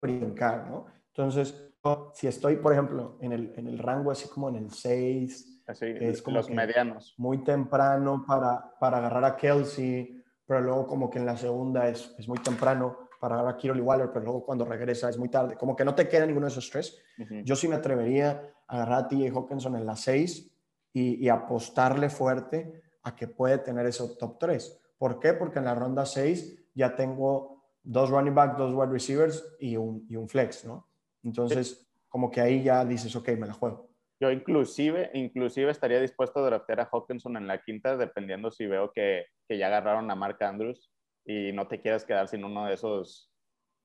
brincar, 0.02 0.68
¿no? 0.70 0.86
Entonces, 1.08 1.72
si 2.14 2.28
estoy, 2.28 2.58
por 2.58 2.74
ejemplo, 2.74 3.18
en 3.22 3.32
el, 3.32 3.54
en 3.56 3.68
el 3.68 3.80
rango 3.80 4.12
así 4.12 4.28
como 4.28 4.50
en 4.50 4.56
el 4.56 4.72
6, 4.72 5.55
así, 5.68 5.86
es 5.86 6.22
como 6.22 6.38
los 6.38 6.50
medianos. 6.50 7.16
Muy 7.18 7.44
temprano 7.44 8.24
para, 8.28 8.78
para 8.80 8.98
agarrar 8.98 9.26
a 9.26 9.36
Kelsey, 9.36 10.24
pero 10.46 10.62
luego 10.62 10.88
como 10.88 11.10
que 11.10 11.20
en 11.20 11.26
la 11.26 11.38
segunda 11.38 11.88
es, 11.88 12.14
es 12.18 12.28
muy 12.28 12.40
temprano 12.40 13.10
para 13.20 13.36
agarrar 13.36 13.56
a 13.56 13.58
Kiro 13.58 13.76
Waller, 13.76 14.10
pero 14.12 14.26
luego 14.26 14.46
cuando 14.46 14.66
regresa 14.66 15.10
es 15.10 15.18
muy 15.18 15.30
tarde. 15.30 15.56
Como 15.56 15.76
que 15.76 15.86
no 15.86 15.96
te 15.96 16.08
queda 16.08 16.26
ninguno 16.26 16.46
de 16.46 16.52
esos 16.52 16.70
tres. 16.70 16.98
Yo 17.44 17.56
sí 17.56 17.68
me 17.68 17.76
atrevería 17.76 18.54
a 18.68 18.76
agarrar 18.76 19.06
a 19.06 19.08
T.J. 19.08 19.34
Hawkinson 19.34 19.76
en 19.76 19.86
la 19.86 19.96
6 19.96 20.52
y, 20.94 21.26
y 21.26 21.30
apostarle 21.30 22.10
fuerte 22.10 22.84
a 23.04 23.16
que 23.16 23.28
puede 23.28 23.58
tener 23.60 23.86
ese 23.86 24.04
top 24.20 24.38
3. 24.40 24.82
¿Por 24.98 25.20
qué? 25.20 25.34
Porque 25.34 25.60
en 25.60 25.66
la 25.66 25.76
ronda 25.76 26.06
6 26.06 26.70
ya 26.74 26.96
tengo 26.96 27.64
dos 27.84 28.10
running 28.10 28.34
back, 28.34 28.58
dos 28.58 28.74
wide 28.74 28.92
receivers 28.92 29.44
y 29.60 29.78
un, 29.78 30.06
y 30.10 30.16
un 30.16 30.28
flex, 30.28 30.66
¿no? 30.66 30.88
Entonces, 31.24 31.88
como 32.10 32.30
que 32.30 32.42
ahí 32.42 32.64
ya 32.64 32.84
dices, 32.84 33.16
ok, 33.16 33.30
me 33.38 33.48
la 33.48 33.54
juego. 33.54 33.85
Yo 34.20 34.32
inclusive, 34.32 35.12
inclusive 35.14 35.72
estaría 35.72 36.00
dispuesto 36.00 36.40
a 36.40 36.46
draftear 36.46 36.82
a 36.82 36.90
Hawkinson 36.92 37.36
en 37.38 37.48
la 37.48 37.62
quinta, 37.62 37.98
dependiendo 37.98 38.50
si 38.50 38.66
veo 38.66 38.92
que, 38.94 39.26
que 39.48 39.58
ya 39.58 39.68
agarraron 39.68 40.10
a 40.10 40.16
Mark 40.16 40.42
Andrews 40.42 40.90
y 41.26 41.52
no 41.52 41.68
te 41.68 41.82
quieras 41.82 42.06
quedar 42.06 42.28
sin 42.28 42.44
uno 42.44 42.66
de 42.66 42.76
esos, 42.76 43.32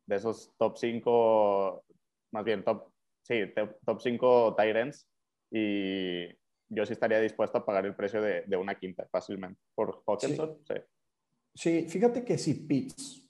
de 0.06 0.16
esos 0.16 0.52
top 0.56 0.76
5, 0.76 1.84
más 2.32 2.44
bien 2.44 2.62
top, 2.62 2.92
sí, 3.22 3.42
top 3.84 4.00
5 4.00 4.54
tight 4.56 4.94
y 5.50 6.28
yo 6.68 6.86
sí 6.86 6.92
estaría 6.92 7.18
dispuesto 7.20 7.58
a 7.58 7.66
pagar 7.66 7.84
el 7.86 7.96
precio 7.96 8.22
de, 8.22 8.42
de 8.46 8.56
una 8.56 8.78
quinta 8.78 9.08
fácilmente. 9.10 9.60
Por 9.74 10.02
Hawkinson, 10.06 10.58
sí. 10.64 10.74
sí. 11.54 11.88
fíjate 11.88 12.24
que 12.24 12.38
si 12.38 12.54
Pitts 12.54 13.28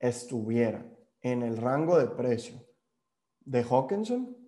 estuviera 0.00 0.84
en 1.20 1.44
el 1.44 1.56
rango 1.56 1.96
de 1.98 2.08
precio 2.08 2.66
de 3.44 3.62
Hawkinson, 3.62 4.41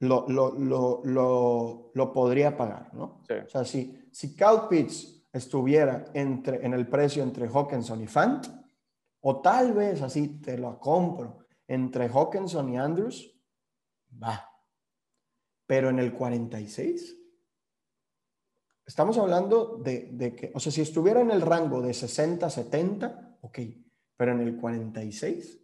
lo, 0.00 0.26
lo, 0.28 0.52
lo, 0.58 1.00
lo, 1.04 1.90
lo 1.94 2.12
podría 2.12 2.56
pagar, 2.56 2.92
¿no? 2.94 3.22
Sí. 3.26 3.34
O 3.34 3.48
sea, 3.48 3.64
si, 3.64 4.08
si 4.12 4.34
Cal 4.34 4.68
Pitts 4.68 5.26
estuviera 5.32 6.06
entre, 6.14 6.64
en 6.64 6.74
el 6.74 6.88
precio 6.88 7.22
entre 7.22 7.48
Hawkinson 7.48 8.02
y 8.02 8.06
Fant, 8.06 8.46
o 9.20 9.40
tal 9.40 9.72
vez 9.72 10.02
así 10.02 10.40
te 10.40 10.56
lo 10.56 10.78
compro 10.78 11.46
entre 11.66 12.08
Hawkinson 12.08 12.68
y 12.68 12.78
Andrews, 12.78 13.34
va, 14.22 14.48
pero 15.66 15.90
en 15.90 15.98
el 15.98 16.14
46, 16.14 17.16
estamos 18.86 19.18
hablando 19.18 19.78
de, 19.78 20.34
que, 20.36 20.52
o 20.54 20.60
sea, 20.60 20.70
si 20.70 20.80
estuviera 20.80 21.20
en 21.20 21.30
el 21.30 21.40
rango 21.40 21.82
de 21.82 21.92
60, 21.92 22.48
70, 22.48 23.38
ok, 23.40 23.58
pero 24.16 24.32
en 24.32 24.40
el 24.40 24.56
46 24.56 25.60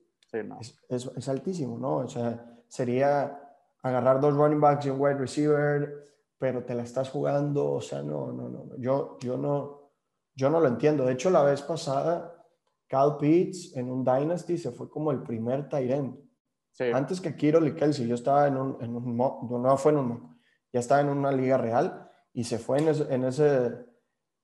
es, 0.89 1.29
altísimo, 1.29 1.79
¿no? 1.79 1.97
O 1.99 2.09
sea, 2.09 2.65
sería 2.67 3.42
agarrar 3.83 4.21
dos 4.21 4.35
running 4.35 4.61
backs 4.61 4.87
y 4.87 4.91
un 4.91 5.01
wide 5.01 5.19
receiver, 5.19 6.05
pero 6.39 6.65
te 6.65 6.75
la 6.75 6.83
estás 6.83 7.11
jugando, 7.11 7.73
o 7.73 7.81
sea, 7.81 8.03
no, 8.03 8.33
no, 8.33 8.49
no, 8.49 8.77
yo, 8.77 9.19
yo 9.21 9.37
no, 9.37 9.93
yo 10.35 10.51
no 10.51 10.61
lo 10.61 10.69
entiendo. 10.69 11.05
De 11.05 11.13
hecho, 11.13 11.31
la 11.31 11.43
vez 11.43 11.63
pasada, 11.63 12.35
Cal 12.89 13.17
Pitts 13.19 13.77
en 13.77 13.91
un 13.91 14.05
Dynasty 14.05 14.59
se 14.59 14.71
fue 14.71 14.89
como 14.89 15.11
el 15.11 15.23
primer 15.23 15.69
Tyrant. 15.69 16.19
Antes 16.95 17.21
que 17.21 17.37
Kiro 17.37 17.65
y 17.67 17.75
Kelsey, 17.75 18.09
yo 18.09 18.15
estaba 18.15 18.47
en 18.47 18.57
un, 18.57 18.83
en 18.83 18.97
un 18.97 19.17
no 19.17 19.77
fue 19.77 19.93
en 19.93 19.99
un 19.99 20.33
ya 20.73 20.81
estaba 20.81 21.03
en 21.03 21.11
una 21.11 21.31
liga 21.31 21.59
real 21.59 22.11
y 22.33 22.45
se 22.45 22.59
fue 22.59 22.79
en 22.79 22.89
ese, 22.89 23.15
en 23.15 23.25
ese, 23.25 23.87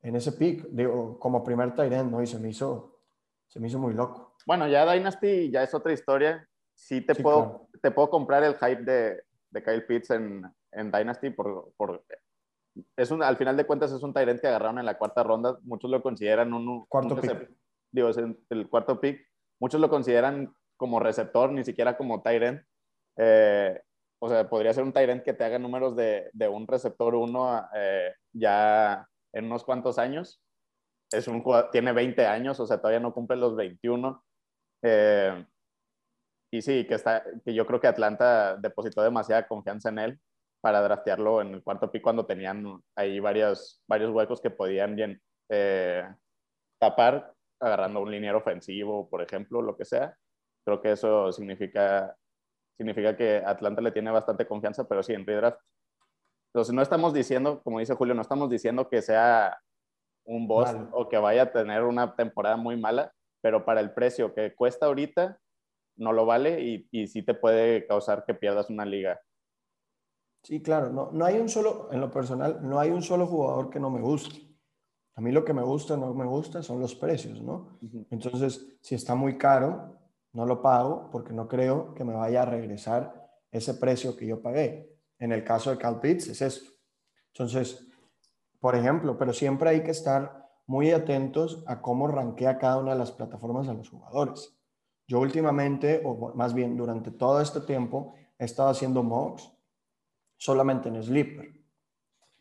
en 0.03 0.15
ese 0.15 0.33
pick, 0.33 0.67
digo, 0.71 1.19
como 1.19 1.43
primer 1.43 1.75
Tyrant, 1.75 2.11
¿no? 2.11 2.23
Y 2.23 2.27
se 2.27 2.39
me 2.39 2.51
hizo, 2.51 3.01
se 3.47 3.59
me 3.59 3.69
hizo 3.69 3.79
muy 3.79 3.95
loco. 3.95 4.37
Bueno, 4.47 4.69
ya 4.69 4.91
Dynasty 4.91 5.51
ya 5.51 5.63
es 5.63 5.73
otra 5.73 5.93
historia. 5.93 6.47
Sí 6.75 7.01
te, 7.01 7.15
puedo, 7.15 7.69
te 7.83 7.91
puedo 7.91 8.11
comprar 8.11 8.45
el 8.45 8.55
hype 8.57 8.83
de, 8.83 9.23
de 9.51 9.63
Kyle 9.63 9.85
Pitts 9.85 10.11
en, 10.11 10.45
en 10.73 10.91
Dynasty 10.91 11.31
por, 11.31 11.73
por 11.77 12.05
es 12.97 13.11
un, 13.11 13.23
al 13.23 13.37
final 13.37 13.57
de 13.57 13.67
cuentas 13.67 13.93
es 13.93 14.03
un 14.03 14.13
Tyrant 14.13 14.41
que 14.41 14.47
agarraron 14.47 14.79
en 14.79 14.87
la 14.87 14.99
cuarta 14.99 15.23
ronda. 15.23 15.59
Muchos 15.63 15.91
lo 15.91 16.03
consideran 16.03 16.53
un... 16.53 16.87
Cuarto 16.87 17.17
pick. 17.21 17.51
Digo, 17.91 18.09
es 18.09 18.19
el, 18.19 18.69
cuarto 18.69 19.01
pick. 19.01 19.27
Muchos 19.61 19.81
lo 19.81 19.89
consideran 19.89 20.55
como 20.77 21.01
receptor, 21.01 21.51
ni 21.51 21.65
siquiera 21.65 21.97
como 21.97 22.23
end. 22.25 22.65
Eh, 23.17 23.81
o 24.21 24.29
sea, 24.29 24.49
podría 24.49 24.73
ser 24.73 24.85
un 24.85 24.93
Tyrant 24.93 25.25
que 25.25 25.33
te 25.33 25.45
haga 25.45 25.59
números 25.59 25.97
de, 25.97 26.31
de 26.33 26.49
un 26.49 26.67
receptor 26.67 27.15
uno 27.15 27.67
eh, 27.75 28.13
ya 28.33 29.09
en 29.33 29.47
unos 29.47 29.65
cuantos 29.65 29.99
años. 29.99 30.43
Es 31.11 31.27
un 31.27 31.43
tiene 31.73 31.93
20 31.93 32.27
años, 32.27 32.61
o 32.61 32.67
sea, 32.67 32.79
todavía 32.79 33.01
no 33.01 33.15
cumple 33.15 33.37
los 33.37 33.57
21. 33.57 34.23
Eh, 34.83 35.47
y 36.51 36.63
sí, 36.63 36.87
que, 36.87 36.95
está, 36.95 37.25
que 37.45 37.53
yo 37.53 37.67
creo 37.67 37.81
que 37.81 37.89
Atlanta 37.89 38.57
depositó 38.57 39.03
demasiada 39.03 39.47
confianza 39.47 39.91
en 39.91 39.99
él 39.99 40.21
para 40.61 40.83
draftearlo 40.83 41.41
en 41.43 41.55
el 41.55 41.63
cuarto 41.63 41.91
pick 41.91 42.03
cuando 42.03 42.27
tenían 42.27 42.83
ahí 42.97 43.21
varios, 43.21 43.83
varios 43.87 44.11
huecos 44.11 44.41
que 44.41 44.51
podían 44.51 44.97
bien 44.97 45.21
eh, 45.51 46.05
tapar 46.81 47.35
agarrando 47.61 48.01
un 48.01 48.11
liniero 48.11 48.39
ofensivo, 48.39 49.09
por 49.09 49.23
ejemplo, 49.23 49.63
lo 49.63 49.77
que 49.77 49.85
sea. 49.85 50.17
Creo 50.65 50.81
que 50.81 50.93
eso 50.93 51.33
significa, 51.33 52.17
significa 52.77 53.17
que 53.17 53.43
Atlanta 53.45 53.81
le 53.81 53.93
tiene 53.93 54.11
bastante 54.11 54.47
confianza, 54.47 54.87
pero 54.89 55.03
sí, 55.03 55.13
en 55.13 55.27
redraft. 55.27 55.61
Entonces, 56.53 56.75
no 56.75 56.83
estamos 56.83 57.13
diciendo, 57.13 57.61
como 57.63 57.79
dice 57.79 57.95
Julio, 57.95 58.15
no 58.15 58.23
estamos 58.23 58.49
diciendo 58.49 58.89
que 58.89 59.03
sea 59.03 59.59
un 60.25 60.47
boss 60.47 60.75
o 60.93 61.09
que 61.09 61.19
vaya 61.19 61.43
a 61.43 61.53
tener 61.53 61.83
una 61.83 62.15
temporada 62.15 62.57
muy 62.57 62.77
mala, 62.77 63.13
pero 63.41 63.65
para 63.65 63.81
el 63.81 63.93
precio 63.93 64.35
que 64.35 64.55
cuesta 64.55 64.87
ahorita, 64.87 65.39
no 65.99 66.13
lo 66.13 66.25
vale 66.25 66.61
y, 66.63 66.89
y 66.91 67.07
sí 67.07 67.23
te 67.23 67.35
puede 67.35 67.87
causar 67.87 68.25
que 68.25 68.35
pierdas 68.35 68.71
una 68.71 68.85
liga. 68.85 69.21
Sí, 70.43 70.63
claro, 70.63 70.91
no, 70.91 71.11
no 71.13 71.25
hay 71.25 71.39
un 71.39 71.49
solo, 71.49 71.89
en 71.93 72.01
lo 72.01 72.11
personal, 72.11 72.61
no 72.63 72.79
hay 72.79 72.91
un 72.91 73.03
solo 73.03 73.27
jugador 73.27 73.71
que 73.71 73.81
no 73.81 73.91
me 73.91 74.01
guste. 74.01 74.49
A 75.15 75.21
mí 75.21 75.33
lo 75.33 75.45
que 75.45 75.53
me 75.53 75.63
gusta 75.63 75.95
o 75.95 75.97
no 75.97 76.15
me 76.15 76.25
gusta 76.25 76.63
son 76.63 76.81
los 76.81 76.95
precios, 76.95 77.43
¿no? 77.43 77.79
Entonces, 78.11 78.79
si 78.81 78.95
está 78.95 79.17
muy 79.17 79.37
caro, 79.37 79.99
no 80.33 80.47
lo 80.47 80.63
pago 80.63 81.09
porque 81.11 81.33
no 81.33 81.49
creo 81.49 81.93
que 81.95 82.05
me 82.05 82.15
vaya 82.15 82.43
a 82.43 82.47
regresar 82.47 83.29
ese 83.51 83.75
precio 83.75 84.17
que 84.17 84.27
yo 84.27 84.41
pagué. 84.41 84.97
En 85.19 85.33
el 85.33 85.43
caso 85.43 85.71
de 85.71 85.79
Cal 85.79 86.01
Pitts 86.01 86.29
es 86.29 86.41
esto. 86.41 86.71
Entonces, 87.33 87.89
por 88.61 88.77
ejemplo, 88.77 89.19
pero 89.19 89.33
siempre 89.33 89.71
hay 89.71 89.83
que 89.83 89.91
estar 89.91 90.49
muy 90.67 90.93
atentos 90.93 91.65
a 91.67 91.81
cómo 91.83 92.07
rankea 92.07 92.59
cada 92.59 92.79
una 92.79 92.93
de 92.93 92.99
las 92.99 93.11
plataformas 93.11 93.69
a 93.69 93.75
los 93.75 93.91
jugadores. 93.91 94.58
Yo 95.09 95.21
últimamente, 95.21 96.03
o 96.05 96.35
más 96.35 96.53
bien 96.53 96.77
durante 96.77 97.11
todo 97.11 97.41
este 97.41 97.63
tiempo, 97.63 98.15
he 98.39 98.45
estado 98.45 98.69
haciendo 98.69 99.03
mocks 99.03 99.51
solamente 100.37 100.91
en 100.91 101.03
Sleeper. 101.03 101.51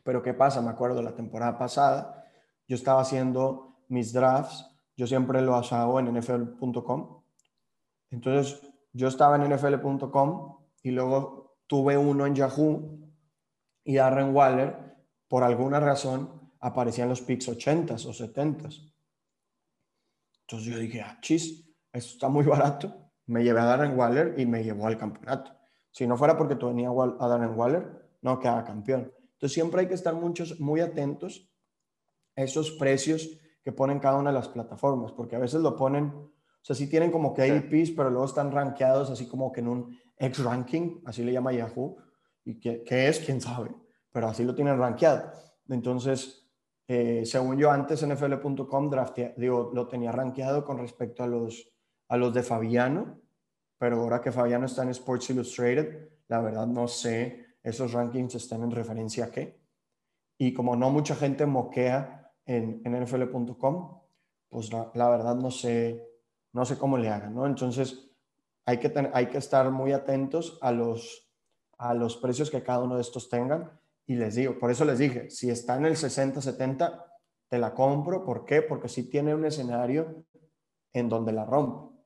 Pero 0.04 0.22
¿qué 0.22 0.34
pasa? 0.34 0.62
Me 0.62 0.70
acuerdo 0.70 1.02
la 1.02 1.16
temporada 1.16 1.58
pasada, 1.58 2.26
yo 2.68 2.76
estaba 2.76 3.02
haciendo 3.02 3.78
mis 3.88 4.12
drafts, 4.12 4.70
yo 4.98 5.08
siempre 5.08 5.42
lo 5.42 5.56
hago 5.56 6.00
en 6.00 6.14
nfl.com. 6.14 7.24
Entonces, 8.12 8.62
yo 8.92 9.08
estaba 9.08 9.38
en 9.38 9.50
nfl.com 9.50 10.58
y 10.84 10.92
luego 10.92 11.58
tuve 11.68 11.98
uno 11.98 12.26
en 12.26 12.36
Yahoo 12.36 13.00
y 13.86 13.96
Darren 13.96 14.36
Waller, 14.36 14.98
por 15.30 15.44
alguna 15.44 15.80
razón, 15.80 16.52
aparecían 16.60 17.08
los 17.08 17.22
picks 17.22 17.48
80s 17.48 18.06
o 18.06 18.12
70s. 18.12 18.94
Entonces 20.42 20.74
yo 20.74 20.78
dije, 20.80 21.02
ah, 21.02 21.18
chis, 21.22 21.67
esto 21.98 22.14
está 22.14 22.30
muy 22.30 22.46
barato. 22.46 22.94
Me 23.26 23.44
llevé 23.44 23.60
a 23.60 23.66
Darren 23.66 23.98
Waller 23.98 24.36
y 24.38 24.46
me 24.46 24.64
llevó 24.64 24.88
al 24.88 24.98
campeonato. 24.98 25.52
Si 25.92 26.08
no 26.08 26.16
fuera 26.18 26.38
porque 26.38 26.56
tenía 26.56 26.90
a 26.90 27.28
Darren 27.28 27.58
Waller, 27.58 28.08
no 28.22 28.40
quedaba 28.40 28.64
campeón. 28.64 29.12
Entonces 29.34 29.54
siempre 29.54 29.82
hay 29.82 29.88
que 29.88 29.94
estar 29.94 30.16
muchos, 30.16 30.60
muy 30.60 30.80
atentos 30.82 31.50
a 32.36 32.44
esos 32.44 32.72
precios 32.72 33.30
que 33.64 33.72
ponen 33.72 34.00
cada 34.00 34.18
una 34.18 34.32
de 34.32 34.36
las 34.36 34.48
plataformas, 34.48 35.12
porque 35.12 35.36
a 35.36 35.40
veces 35.40 35.62
lo 35.62 35.76
ponen, 35.76 36.06
o 36.06 36.32
sea, 36.62 36.76
sí 36.76 36.90
tienen 36.90 37.12
como 37.12 37.34
que 37.34 37.44
ADPs, 37.44 37.92
pero 37.92 38.10
luego 38.10 38.26
están 38.26 38.52
rankeados 38.52 39.10
así 39.10 39.28
como 39.28 39.52
que 39.52 39.60
en 39.60 39.68
un 39.68 40.00
X 40.18 40.44
ranking, 40.44 41.02
así 41.06 41.24
le 41.24 41.34
llama 41.34 41.52
Yahoo, 41.52 41.98
y 42.46 42.60
que, 42.60 42.84
es, 42.88 43.20
quién 43.20 43.42
sabe, 43.42 43.72
pero 44.12 44.30
así 44.30 44.44
lo 44.44 44.56
tienen 44.56 44.80
rankeado. 44.80 45.32
Entonces, 45.68 46.48
eh, 46.88 47.24
según 47.26 47.58
yo 47.58 47.70
antes 47.70 48.08
NFL.com 48.08 48.90
digo, 49.36 49.72
lo 49.74 49.88
tenía 49.88 50.14
rankeado 50.14 50.64
con 50.64 50.78
respecto 50.78 51.24
a 51.24 51.28
los 51.28 51.77
a 52.10 52.18
los 52.18 52.34
de 52.34 52.44
Fabiano, 52.44 53.20
pero 53.78 54.02
ahora 54.02 54.22
que 54.22 54.32
Fabiano 54.32 54.66
está 54.66 54.84
en 54.84 54.90
Sports 54.90 55.30
Illustrated, 55.30 56.10
la 56.28 56.42
verdad 56.42 56.68
no 56.68 56.88
sé 56.88 57.46
esos 57.64 57.92
rankings 57.94 58.36
están 58.36 58.64
en 58.64 58.72
referencia 58.72 59.26
a 59.26 59.32
qué. 59.32 59.60
Y 60.38 60.54
como 60.54 60.76
no 60.76 60.90
mucha 60.90 61.16
gente 61.16 61.46
moquea 61.46 62.32
en, 62.46 62.82
en 62.86 63.04
nfl.com, 63.04 64.02
pues 64.50 64.72
la, 64.72 65.10
verdad 65.10 65.36
no 65.36 65.52
sé, 65.52 66.02
no 66.54 66.64
sé 66.66 66.78
cómo 66.78 66.98
le 66.98 67.10
hagan, 67.10 67.36
¿no? 67.36 67.46
Entonces 67.46 68.10
hay 68.66 68.78
que, 68.78 68.94
hay 69.14 69.28
que 69.28 69.38
estar 69.38 69.70
muy 69.72 69.92
atentos 69.92 70.58
a 70.62 70.72
los, 70.72 71.30
a 71.78 71.94
los 71.94 72.16
precios 72.18 72.50
que 72.50 72.64
cada 72.64 72.84
uno 72.84 72.96
de 72.96 73.02
estos 73.02 73.30
tengan. 73.30 73.72
Y 74.06 74.16
les 74.16 74.36
digo, 74.36 74.58
por 74.58 74.72
eso 74.72 74.86
les 74.86 75.00
dije, 75.00 75.30
si 75.30 75.50
está 75.50 75.76
en 75.76 75.88
el 75.88 75.98
60, 75.98 76.42
70, 76.42 77.06
te 77.50 77.60
la 77.60 77.74
compro. 77.74 78.24
¿Por 78.24 78.46
qué? 78.46 78.62
Porque 78.62 78.88
si 78.88 79.10
tiene 79.10 79.36
un 79.36 79.44
escenario 79.44 80.24
en 80.94 81.10
donde 81.10 81.34
la 81.34 81.44
rompe 81.44 81.97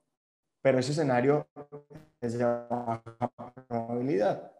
pero 0.62 0.80
ese 0.80 0.92
escenario 0.92 1.48
es 2.20 2.38
de 2.38 2.46
baja 2.46 3.04
probabilidad. 3.68 4.52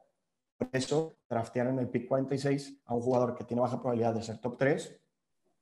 Por 0.58 0.70
eso, 0.74 1.16
draftear 1.30 1.68
en 1.68 1.80
el 1.80 1.90
pick 1.90 2.08
46 2.08 2.82
a 2.86 2.96
un 2.96 3.02
jugador 3.02 3.36
que 3.36 3.44
tiene 3.44 3.62
baja 3.62 3.80
probabilidad 3.80 4.14
de 4.14 4.24
ser 4.24 4.40
top 4.40 4.58
3, 4.58 5.02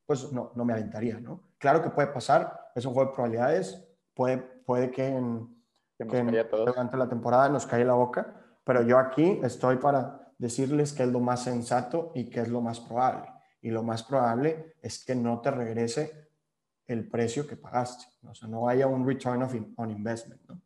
pues 0.06 0.32
no, 0.32 0.52
no 0.56 0.66
me 0.66 0.74
aventaría, 0.74 1.20
¿no? 1.20 1.52
Claro 1.58 1.82
que 1.82 1.90
puede 1.90 2.08
pasar, 2.08 2.72
es 2.76 2.86
un 2.86 2.94
juego 2.94 3.10
de 3.10 3.16
probabilidades, 3.16 3.86
puede, 4.14 4.38
puede 4.38 4.92
que, 4.92 5.08
en, 5.08 5.56
durante 5.98 6.98
la 6.98 7.08
temporada 7.08 7.50
nos 7.50 7.66
caiga 7.66 7.86
la 7.86 7.94
boca, 7.94 8.34
pero 8.64 8.82
yo 8.82 8.98
aquí 8.98 9.40
estoy 9.44 9.78
para 9.78 10.34
decirles 10.38 10.94
qué 10.94 11.04
es 11.04 11.10
lo 11.10 11.20
más 11.20 11.44
sensato 11.44 12.12
y 12.16 12.30
qué 12.30 12.42
es 12.42 12.48
lo 12.48 12.62
más 12.62 12.80
probable. 12.80 13.32
Y 13.62 13.72
lo 13.72 13.84
más 13.84 14.04
probable 14.04 14.76
es 14.82 15.04
que 15.04 15.16
no 15.16 15.42
te 15.42 15.52
regrese 15.52 16.29
el 16.90 17.08
precio 17.08 17.48
que 17.48 17.56
pagaste. 17.56 18.06
O 18.28 18.34
sea, 18.34 18.48
no 18.50 18.68
haya 18.68 18.88
un 18.88 19.08
return 19.08 19.44
of 19.44 19.56
on 19.78 19.92
investment, 19.92 20.42
¿no? 20.48 20.62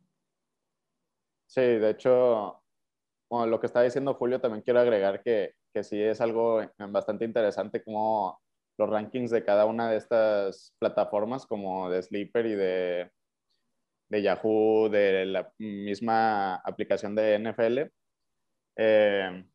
Sí, 1.45 1.61
de 1.61 1.89
hecho, 1.91 2.63
lo 3.29 3.59
que 3.59 3.67
está 3.67 3.81
diciendo 3.81 4.15
Julio, 4.15 4.39
también 4.39 4.63
quiero 4.63 4.79
agregar 4.79 5.21
que, 5.21 5.53
que 5.73 5.83
sí 5.83 6.01
es 6.01 6.21
algo 6.21 6.61
bastante 6.89 7.25
interesante 7.25 7.83
como 7.83 8.39
los 8.79 8.89
rankings 8.89 9.29
de 9.29 9.43
cada 9.43 9.65
una 9.65 9.91
de 9.91 9.97
estas 9.97 10.73
plataformas, 10.79 11.45
como 11.45 11.89
de 11.89 12.01
Sleeper 12.01 12.45
y 12.45 12.55
de, 12.55 13.11
de 14.09 14.21
Yahoo, 14.21 14.89
de 14.89 15.25
la 15.25 15.51
misma 15.59 16.55
aplicación 16.55 17.13
de 17.15 17.37
NFL. 17.37 17.91
Eh, 18.77 19.45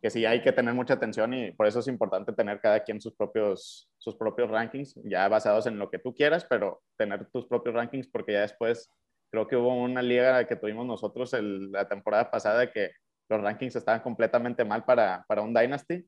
que 0.00 0.10
sí 0.10 0.24
hay 0.24 0.42
que 0.42 0.52
tener 0.52 0.74
mucha 0.74 0.94
atención 0.94 1.34
y 1.34 1.52
por 1.52 1.66
eso 1.66 1.80
es 1.80 1.88
importante 1.88 2.32
tener 2.32 2.60
cada 2.60 2.80
quien 2.84 3.00
sus 3.00 3.14
propios, 3.14 3.90
sus 3.98 4.16
propios 4.16 4.50
rankings, 4.50 4.94
ya 5.04 5.28
basados 5.28 5.66
en 5.66 5.78
lo 5.78 5.90
que 5.90 5.98
tú 5.98 6.14
quieras, 6.14 6.46
pero 6.48 6.82
tener 6.96 7.28
tus 7.30 7.46
propios 7.46 7.74
rankings 7.74 8.08
porque 8.08 8.32
ya 8.34 8.42
después 8.42 8.92
creo 9.30 9.48
que 9.48 9.56
hubo 9.56 9.74
una 9.74 10.02
liga 10.02 10.46
que 10.46 10.56
tuvimos 10.56 10.86
nosotros 10.86 11.34
el, 11.34 11.72
la 11.72 11.88
temporada 11.88 12.30
pasada 12.30 12.70
que 12.70 12.92
los 13.28 13.42
rankings 13.42 13.76
estaban 13.76 14.00
completamente 14.00 14.64
mal 14.64 14.84
para, 14.84 15.24
para 15.28 15.42
un 15.42 15.52
Dynasty. 15.52 16.06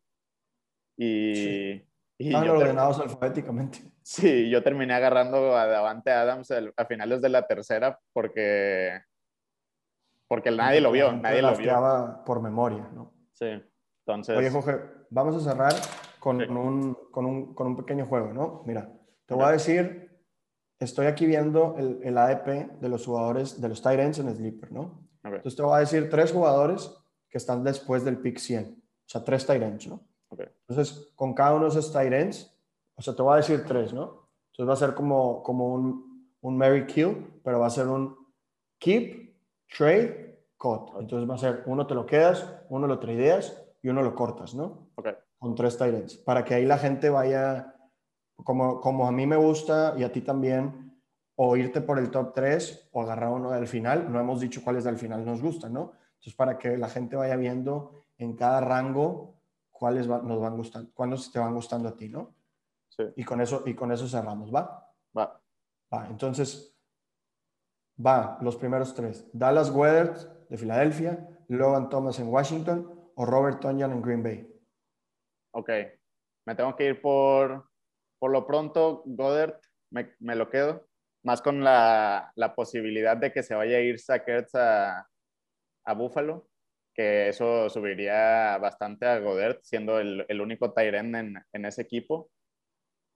Y, 0.97 1.83
Estaban 2.19 2.51
ordenados 2.51 3.01
alfabéticamente. 3.01 3.79
Sí, 4.03 4.51
yo 4.51 4.63
terminé 4.63 4.93
agarrando 4.93 5.57
a 5.57 5.67
Davante 5.67 6.11
Adams 6.11 6.53
a 6.77 6.85
finales 6.85 7.23
de 7.23 7.31
la 7.31 7.47
tercera 7.47 7.99
porque, 8.13 9.01
porque 10.29 10.51
nadie 10.51 10.83
lo 10.83 10.93
vio, 10.93 11.13
nadie 11.13 11.41
lo 11.41 11.57
vio. 11.57 12.23
por 12.27 12.43
memoria, 12.43 12.89
¿no? 12.93 13.15
Sí. 13.33 13.63
Oye, 14.37 14.51
Jorge, 14.51 14.81
vamos 15.11 15.37
a 15.37 15.51
cerrar 15.51 15.75
con, 16.19 16.41
un, 16.41 16.97
con, 17.11 17.27
un, 17.27 17.55
con, 17.55 17.67
un, 17.67 17.77
pequeño 17.77 18.07
juego, 18.07 18.33
¿no? 18.33 18.63
Mira, 18.67 18.93
te 19.27 19.35
voy 19.35 19.45
a 19.45 19.51
decir, 19.51 20.11
estoy 20.79 21.07
aquí 21.07 21.27
viendo 21.27 21.77
el, 21.79 22.01
el 22.03 22.19
ADP 22.19 22.81
de 22.81 22.89
los 22.89 23.07
jugadores, 23.07 23.61
de 23.61 23.69
los 23.69 23.83
tight 23.83 24.01
ends 24.01 24.19
en 24.19 24.35
Sleeper, 24.35 24.73
¿no? 24.73 25.09
Entonces 25.23 25.57
te 25.57 25.63
voy 25.63 25.77
a 25.77 25.81
decir 25.81 26.09
tres 26.09 26.33
jugadores 26.33 26.95
que 27.29 27.39
están 27.39 27.63
después 27.63 28.05
del 28.05 28.19
pick 28.19 28.39
100, 28.39 28.65
o 28.65 29.09
sea, 29.09 29.25
tres 29.25 29.47
tight 29.47 29.63
ends, 29.63 29.87
¿no? 29.87 30.07
Entonces, 30.69 31.13
con 31.17 31.35
cada 31.35 31.55
uno 31.55 31.65
de 31.65 31.71
esos 31.71 31.93
tight 31.93 32.13
ends, 32.13 32.57
o 32.95 33.03
sea, 33.03 33.15
te 33.15 33.23
voy 33.23 33.35
a 33.35 33.37
decir 33.37 33.65
tres, 33.67 33.93
¿no? 33.93 34.29
Entonces 34.53 34.69
va 34.69 34.73
a 34.75 34.89
ser 34.89 34.95
como, 34.95 35.43
como 35.43 35.73
un, 35.73 36.29
un 36.41 36.57
Mary 36.57 36.87
Kill, 36.87 37.41
pero 37.43 37.61
va 37.61 37.67
a 37.67 37.71
ser 37.71 37.89
un 37.89 38.17
keep, 38.79 39.35
trade, 39.77 40.45
cut. 40.57 40.91
Entonces 40.99 41.29
va 41.29 41.35
a 41.35 41.39
ser 41.39 41.63
uno 41.67 41.87
te 41.87 41.95
lo 41.95 42.07
quedas, 42.07 42.47
uno 42.69 42.87
lo 42.87 42.99
tradeas 42.99 43.70
y 43.83 43.89
uno 43.89 44.03
lo 44.03 44.15
cortas, 44.15 44.55
¿no? 44.55 44.91
Okay. 44.97 45.15
Con 45.39 45.55
tres 45.55 45.79
tight 45.79 46.23
Para 46.25 46.45
que 46.45 46.55
ahí 46.55 46.67
la 46.67 46.79
gente 46.79 47.09
vaya, 47.09 47.75
como, 48.37 48.81
como 48.81 49.07
a 49.07 49.13
mí 49.13 49.27
me 49.27 49.37
gusta 49.37 49.95
y 49.97 50.03
a 50.03 50.13
ti 50.13 50.21
también, 50.21 51.01
o 51.37 51.57
irte 51.57 51.81
por 51.81 51.99
el 51.99 52.11
top 52.11 52.35
3 52.35 52.91
o 52.93 53.03
agarrar 53.03 53.31
uno 53.31 53.51
del 53.51 53.67
final. 53.67 54.13
No 54.13 54.21
hemos 54.21 54.41
dicho 54.41 54.63
cuáles 54.63 54.85
del 54.85 54.99
final 54.99 55.25
nos 55.25 55.41
gustan, 55.41 55.73
¿no? 55.73 55.93
Entonces, 56.13 56.35
para 56.35 56.59
que 56.59 56.77
la 56.77 56.89
gente 56.89 57.17
vaya 57.17 57.37
viendo 57.37 58.05
en 58.19 58.37
cada 58.37 58.61
rango 58.61 59.41
cuáles 59.71 60.07
nos 60.07 60.39
van 60.39 60.57
gustando, 60.57 60.91
cuáles 60.93 61.33
te 61.33 61.39
van 61.39 61.55
gustando 61.55 61.89
a 61.89 61.97
ti, 61.97 62.11
¿no? 62.11 62.35
Sí. 62.91 63.05
Y 63.17 63.25
con 63.25 63.41
eso, 63.41 63.63
y 63.65 63.73
con 63.73 63.91
eso 63.91 64.07
cerramos, 64.07 64.55
¿va? 64.55 64.93
Va. 65.17 65.41
Va, 65.93 66.07
entonces, 66.09 66.77
va, 68.05 68.37
los 68.43 68.57
primeros 68.57 68.95
tres. 68.95 69.27
Dallas 69.33 69.71
Weather 69.71 70.13
de 70.51 70.59
Filadelfia, 70.59 71.27
Logan 71.49 71.89
Thomas 71.89 72.21
en 72.21 72.29
Washington 72.29 73.00
o 73.21 73.27
Robert 73.27 73.61
Tonyan 73.61 73.93
en 73.93 74.01
Green 74.01 74.23
Bay. 74.23 74.49
Ok, 75.53 75.69
me 76.47 76.55
tengo 76.55 76.75
que 76.75 76.87
ir 76.87 77.03
por, 77.03 77.69
por 78.19 78.31
lo 78.31 78.47
pronto, 78.47 79.03
Goddard, 79.05 79.61
me, 79.91 80.15
me 80.21 80.35
lo 80.35 80.49
quedo, 80.49 80.87
más 81.23 81.43
con 81.43 81.63
la, 81.63 82.33
la, 82.35 82.55
posibilidad 82.55 83.19
de 83.19 83.31
que 83.31 83.43
se 83.43 83.55
vaya 83.55 83.77
a 83.77 83.81
ir 83.81 83.99
Sackers 83.99 84.55
a, 84.55 85.07
a 85.85 85.95
Buffalo, 85.95 86.49
que 86.95 87.29
eso 87.29 87.69
subiría 87.69 88.57
bastante 88.57 89.05
a 89.05 89.19
Goddard, 89.19 89.59
siendo 89.61 90.01
el, 90.01 90.25
el 90.27 90.41
único 90.41 90.73
Tyren 90.73 91.15
en, 91.15 91.35
en 91.53 91.65
ese 91.67 91.83
equipo. 91.83 92.31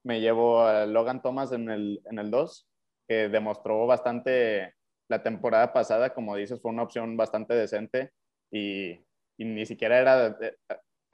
Me 0.05 0.21
llevo 0.21 0.61
a 0.67 0.85
Logan 0.85 1.23
Thomas 1.23 1.51
en 1.53 1.71
el, 1.71 2.03
en 2.05 2.19
el 2.19 2.31
2, 2.31 2.69
que 3.09 3.31
demostró 3.31 3.87
bastante 3.87 4.75
la 5.09 5.23
temporada 5.23 5.73
pasada, 5.73 6.13
como 6.13 6.37
dices, 6.37 6.61
fue 6.61 6.73
una 6.73 6.83
opción 6.83 7.17
bastante 7.17 7.55
decente 7.55 8.11
y, 8.51 9.01
y 9.37 9.45
ni 9.45 9.67
siquiera 9.67 9.99
era 9.99 10.37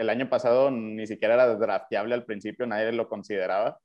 el 0.00 0.09
año 0.09 0.30
pasado 0.30 0.70
ni 0.70 1.06
siquiera 1.06 1.35
era 1.35 1.54
drafteable 1.56 2.14
al 2.14 2.24
principio, 2.24 2.66
nadie 2.66 2.90
lo 2.92 3.09
consideraba. 3.09 3.78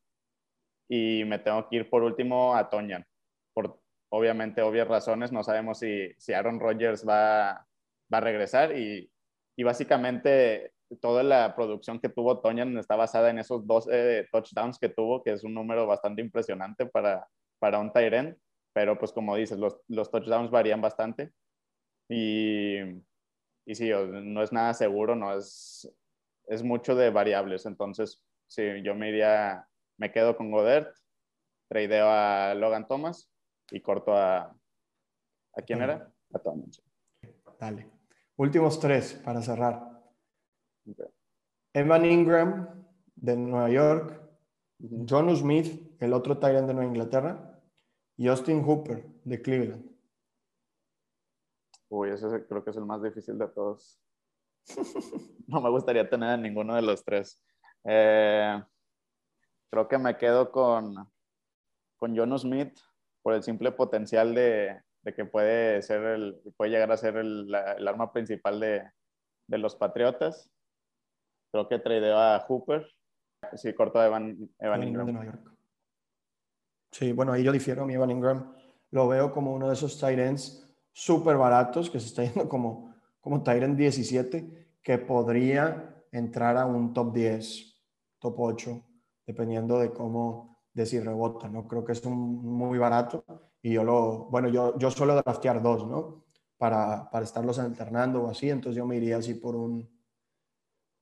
Y 0.89 1.23
me 1.25 1.39
tengo 1.39 1.67
que 1.67 1.77
ir 1.77 1.89
por 1.89 2.03
último 2.03 2.55
a 2.55 2.69
Toñan, 2.69 3.05
por 3.53 3.81
obviamente 4.09 4.61
obvias 4.61 4.87
razones. 4.87 5.31
No 5.31 5.43
sabemos 5.43 5.79
si, 5.79 6.09
si 6.17 6.31
Aaron 6.33 6.59
Rodgers 6.59 7.05
va, 7.07 7.65
va 8.13 8.17
a 8.17 8.21
regresar 8.21 8.77
y, 8.77 9.11
y, 9.57 9.63
básicamente 9.63 10.71
toda 11.01 11.23
la 11.23 11.53
producción 11.55 11.99
que 11.99 12.09
tuvo 12.09 12.39
Toñan 12.39 12.77
está 12.77 12.95
basada 12.95 13.29
en 13.29 13.39
esos 13.39 13.67
dos 13.67 13.87
touchdowns 14.31 14.79
que 14.79 14.89
tuvo, 14.89 15.21
que 15.21 15.33
es 15.33 15.43
un 15.43 15.53
número 15.53 15.85
bastante 15.85 16.21
impresionante 16.21 16.85
para, 16.85 17.27
para 17.59 17.79
un 17.79 17.91
Tyren. 17.91 18.37
Pero 18.73 18.97
pues 18.97 19.11
como 19.11 19.35
dices, 19.35 19.57
los, 19.57 19.81
los 19.87 20.11
touchdowns 20.11 20.51
varían 20.51 20.81
bastante. 20.81 21.31
Y, 22.09 22.77
y 23.65 23.75
sí, 23.75 23.89
no 23.89 24.43
es 24.43 24.51
nada 24.51 24.73
seguro, 24.73 25.15
no 25.15 25.37
es 25.37 25.89
es 26.47 26.63
mucho 26.63 26.95
de 26.95 27.09
variables. 27.09 27.65
Entonces, 27.65 28.21
sí, 28.47 28.63
yo 28.83 28.95
me 28.95 29.09
iría, 29.09 29.67
me 29.97 30.11
quedo 30.11 30.35
con 30.35 30.51
Godert, 30.51 30.95
tradeo 31.67 32.07
a 32.09 32.53
Logan 32.55 32.87
Thomas 32.87 33.29
y 33.71 33.81
corto 33.81 34.15
a, 34.15 34.55
¿a 35.53 35.61
quién 35.65 35.81
era? 35.81 36.11
A 36.33 36.39
Thomas. 36.39 36.81
Dale. 37.59 37.89
Últimos 38.37 38.79
tres 38.79 39.13
para 39.23 39.41
cerrar. 39.41 39.81
Evan 41.73 42.05
Ingram 42.05 42.85
de 43.15 43.37
Nueva 43.37 43.69
York, 43.69 44.21
John 45.07 45.35
Smith, 45.35 45.95
el 45.99 46.13
otro 46.13 46.37
Tyrant 46.37 46.67
de 46.67 46.73
Nueva 46.73 46.89
Inglaterra, 46.89 47.61
y 48.17 48.27
Austin 48.27 48.63
Hooper 48.63 49.05
de 49.23 49.41
Cleveland. 49.41 49.94
Uy, 51.89 52.09
ese 52.09 52.45
creo 52.47 52.63
que 52.63 52.71
es 52.71 52.77
el 52.77 52.85
más 52.85 53.01
difícil 53.01 53.37
de 53.37 53.47
todos. 53.47 53.99
no 55.47 55.61
me 55.61 55.69
gustaría 55.69 56.09
tener 56.09 56.29
a 56.29 56.37
ninguno 56.37 56.75
de 56.75 56.81
los 56.81 57.03
tres. 57.03 57.43
Eh, 57.83 58.61
creo 59.69 59.87
que 59.87 59.97
me 59.97 60.17
quedo 60.17 60.51
con, 60.51 60.95
con 61.97 62.17
John 62.17 62.37
Smith 62.39 62.77
por 63.21 63.33
el 63.33 63.43
simple 63.43 63.71
potencial 63.71 64.33
de, 64.33 64.81
de, 65.01 65.13
que 65.13 65.25
puede, 65.25 65.81
ser 65.81 66.03
el, 66.03 66.41
puede 66.57 66.71
llegar 66.71 66.91
a 66.91 66.97
ser 66.97 67.17
el, 67.17 67.53
el 67.77 67.87
arma 67.87 68.11
principal 68.11 68.59
de, 68.59 68.89
de, 69.47 69.57
los 69.57 69.75
Patriotas. 69.75 70.51
Creo 71.51 71.67
que 71.67 71.79
tradeo 71.79 72.17
a 72.17 72.39
Hooper. 72.39 72.87
Sí, 73.55 73.73
corto 73.73 73.99
a 73.99 74.07
Evan, 74.07 74.49
Evan 74.59 74.83
Ingram. 74.83 75.55
Sí, 76.91 77.11
bueno, 77.11 77.33
ahí 77.33 77.43
yo 77.43 77.51
difiero. 77.51 77.85
Mi 77.85 77.93
Evan 77.93 78.09
Ingram 78.09 78.55
lo 78.89 79.07
veo 79.07 79.31
como 79.31 79.53
uno 79.53 79.67
de 79.67 79.73
esos 79.73 79.99
tight 79.99 80.17
ends 80.17 80.64
súper 80.97 81.35
baratos 81.35 81.89
que 81.89 81.99
se 81.99 82.07
está 82.07 82.23
yendo 82.23 82.47
como 82.47 82.95
como 83.25 83.41
Tyrant 83.41 83.75
17 83.75 84.77
que 84.83 84.99
podría 84.99 86.05
entrar 86.11 86.57
a 86.57 86.67
un 86.67 86.93
top 86.93 87.11
10, 87.11 87.75
top 88.19 88.35
8, 88.37 88.83
dependiendo 89.25 89.79
de 89.79 89.91
cómo, 89.91 90.59
de 90.71 90.85
si 90.85 90.99
rebota, 90.99 91.49
¿no? 91.49 91.67
Creo 91.67 91.83
que 91.83 91.93
es 91.93 92.05
un, 92.05 92.45
muy 92.45 92.77
barato 92.77 93.25
y 93.63 93.73
yo 93.73 93.83
lo, 93.83 94.25
bueno, 94.25 94.47
yo, 94.49 94.77
yo 94.77 94.91
suelo 94.91 95.15
draftear 95.15 95.63
dos, 95.63 95.87
¿no? 95.87 96.25
Para, 96.55 97.09
para 97.09 97.25
estarlos 97.25 97.57
alternando 97.57 98.25
o 98.25 98.29
así, 98.29 98.51
entonces 98.51 98.77
yo 98.77 98.85
me 98.85 98.97
iría 98.97 99.17
así 99.17 99.33
por 99.33 99.55
un, 99.55 99.89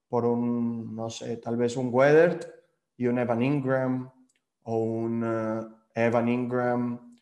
por 0.07 0.23
un, 0.23 0.95
no 0.95 1.09
sé, 1.09 1.35
tal 1.35 1.57
vez 1.57 1.75
un 1.75 1.89
Weathered 1.93 2.39
y 2.95 3.07
un 3.07 3.19
Evan 3.19 3.43
Ingram 3.43 4.09
o 4.63 4.77
un 4.77 5.23
eh, 5.25 5.61
Evan 5.93 6.29
Ingram 6.29 7.12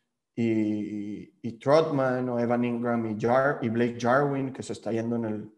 y, 0.41 1.33
y, 1.41 1.51
Trotman 1.53 2.27
o 2.29 2.39
Evan 2.39 2.63
Ingram 2.63 3.05
y, 3.05 3.19
Jar, 3.19 3.59
y 3.61 3.69
Blake 3.69 3.97
Jarwin, 3.99 4.51
que 4.51 4.63
se 4.63 4.73
está 4.73 4.91
yendo 4.91 5.15
en 5.17 5.25
el, 5.25 5.51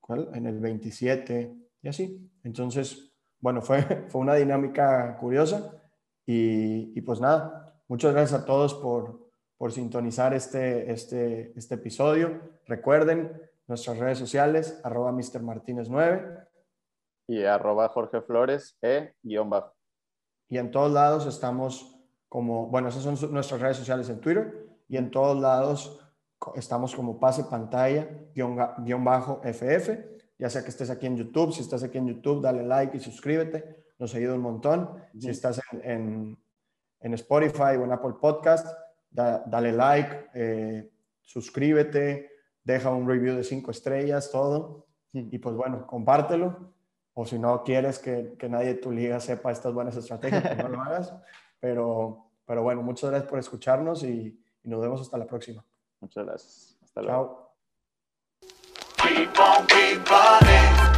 ¿cuál? 0.00 0.30
En 0.34 0.46
el 0.46 0.58
27 0.58 1.54
y 1.82 1.88
así. 1.88 2.30
Entonces, 2.42 3.12
bueno, 3.40 3.62
fue, 3.62 3.82
fue 4.08 4.20
una 4.20 4.34
dinámica 4.34 5.16
curiosa 5.18 5.80
y, 6.26 6.98
y 6.98 7.00
pues 7.00 7.20
nada, 7.20 7.74
muchas 7.88 8.12
gracias 8.12 8.42
a 8.42 8.44
todos 8.44 8.74
por, 8.74 9.30
por 9.56 9.72
sintonizar 9.72 10.34
este, 10.34 10.90
este, 10.90 11.56
este 11.56 11.76
episodio. 11.76 12.40
Recuerden 12.66 13.32
nuestras 13.66 13.98
redes 13.98 14.18
sociales, 14.18 14.80
arroba 14.84 15.12
Mr. 15.12 15.42
Martínez 15.42 15.88
9. 15.88 16.38
Y 17.28 17.44
arroba 17.44 17.88
Jorge 17.88 18.20
Flores, 18.20 18.76
e 18.82 19.14
guion 19.22 19.48
bajo. 19.48 19.72
Y 20.50 20.58
en 20.58 20.70
todos 20.70 20.92
lados 20.92 21.26
estamos 21.26 21.91
como, 22.32 22.66
bueno, 22.68 22.88
esas 22.88 23.02
son 23.02 23.34
nuestras 23.34 23.60
redes 23.60 23.76
sociales 23.76 24.08
en 24.08 24.18
Twitter 24.18 24.66
y 24.88 24.96
en 24.96 25.10
todos 25.10 25.38
lados 25.38 26.00
estamos 26.54 26.94
como 26.94 27.20
pase 27.20 27.44
pantalla 27.44 28.08
guion, 28.34 29.04
bajo 29.04 29.42
FF, 29.44 29.90
ya 30.38 30.48
sea 30.48 30.62
que 30.62 30.70
estés 30.70 30.88
aquí 30.88 31.04
en 31.04 31.18
YouTube, 31.18 31.52
si 31.52 31.60
estás 31.60 31.82
aquí 31.82 31.98
en 31.98 32.06
YouTube, 32.06 32.40
dale 32.40 32.62
like 32.62 32.96
y 32.96 33.00
suscríbete, 33.00 33.84
nos 33.98 34.14
ayuda 34.14 34.36
un 34.36 34.40
montón. 34.40 34.94
Si 35.18 35.28
estás 35.28 35.60
en, 35.82 36.38
en, 37.00 37.14
Spotify 37.14 37.76
o 37.78 37.84
en 37.84 37.92
Apple 37.92 38.14
Podcast, 38.18 38.66
dale 39.10 39.72
like, 39.72 40.30
eh, 40.32 40.90
suscríbete, 41.20 42.30
deja 42.64 42.88
un 42.92 43.06
review 43.06 43.36
de 43.36 43.44
cinco 43.44 43.72
estrellas, 43.72 44.30
todo. 44.30 44.86
Y 45.12 45.36
pues 45.36 45.54
bueno, 45.54 45.86
compártelo. 45.86 46.72
O 47.12 47.26
si 47.26 47.38
no 47.38 47.62
quieres 47.62 47.98
que, 47.98 48.36
que 48.38 48.48
nadie 48.48 48.68
de 48.68 48.74
tu 48.76 48.90
liga 48.90 49.20
sepa 49.20 49.52
estas 49.52 49.74
buenas 49.74 49.94
estrategias, 49.98 50.42
pues 50.42 50.56
no 50.56 50.68
lo 50.70 50.80
hagas. 50.80 51.12
Pero, 51.62 52.26
pero 52.44 52.64
bueno, 52.64 52.82
muchas 52.82 53.10
gracias 53.10 53.30
por 53.30 53.38
escucharnos 53.38 54.02
y, 54.02 54.36
y 54.64 54.68
nos 54.68 54.80
vemos 54.80 55.00
hasta 55.00 55.16
la 55.16 55.26
próxima. 55.26 55.64
Muchas 56.00 56.26
gracias. 56.26 56.76
Hasta 56.82 57.02
luego. 57.02 57.54
Chao. 59.32 60.91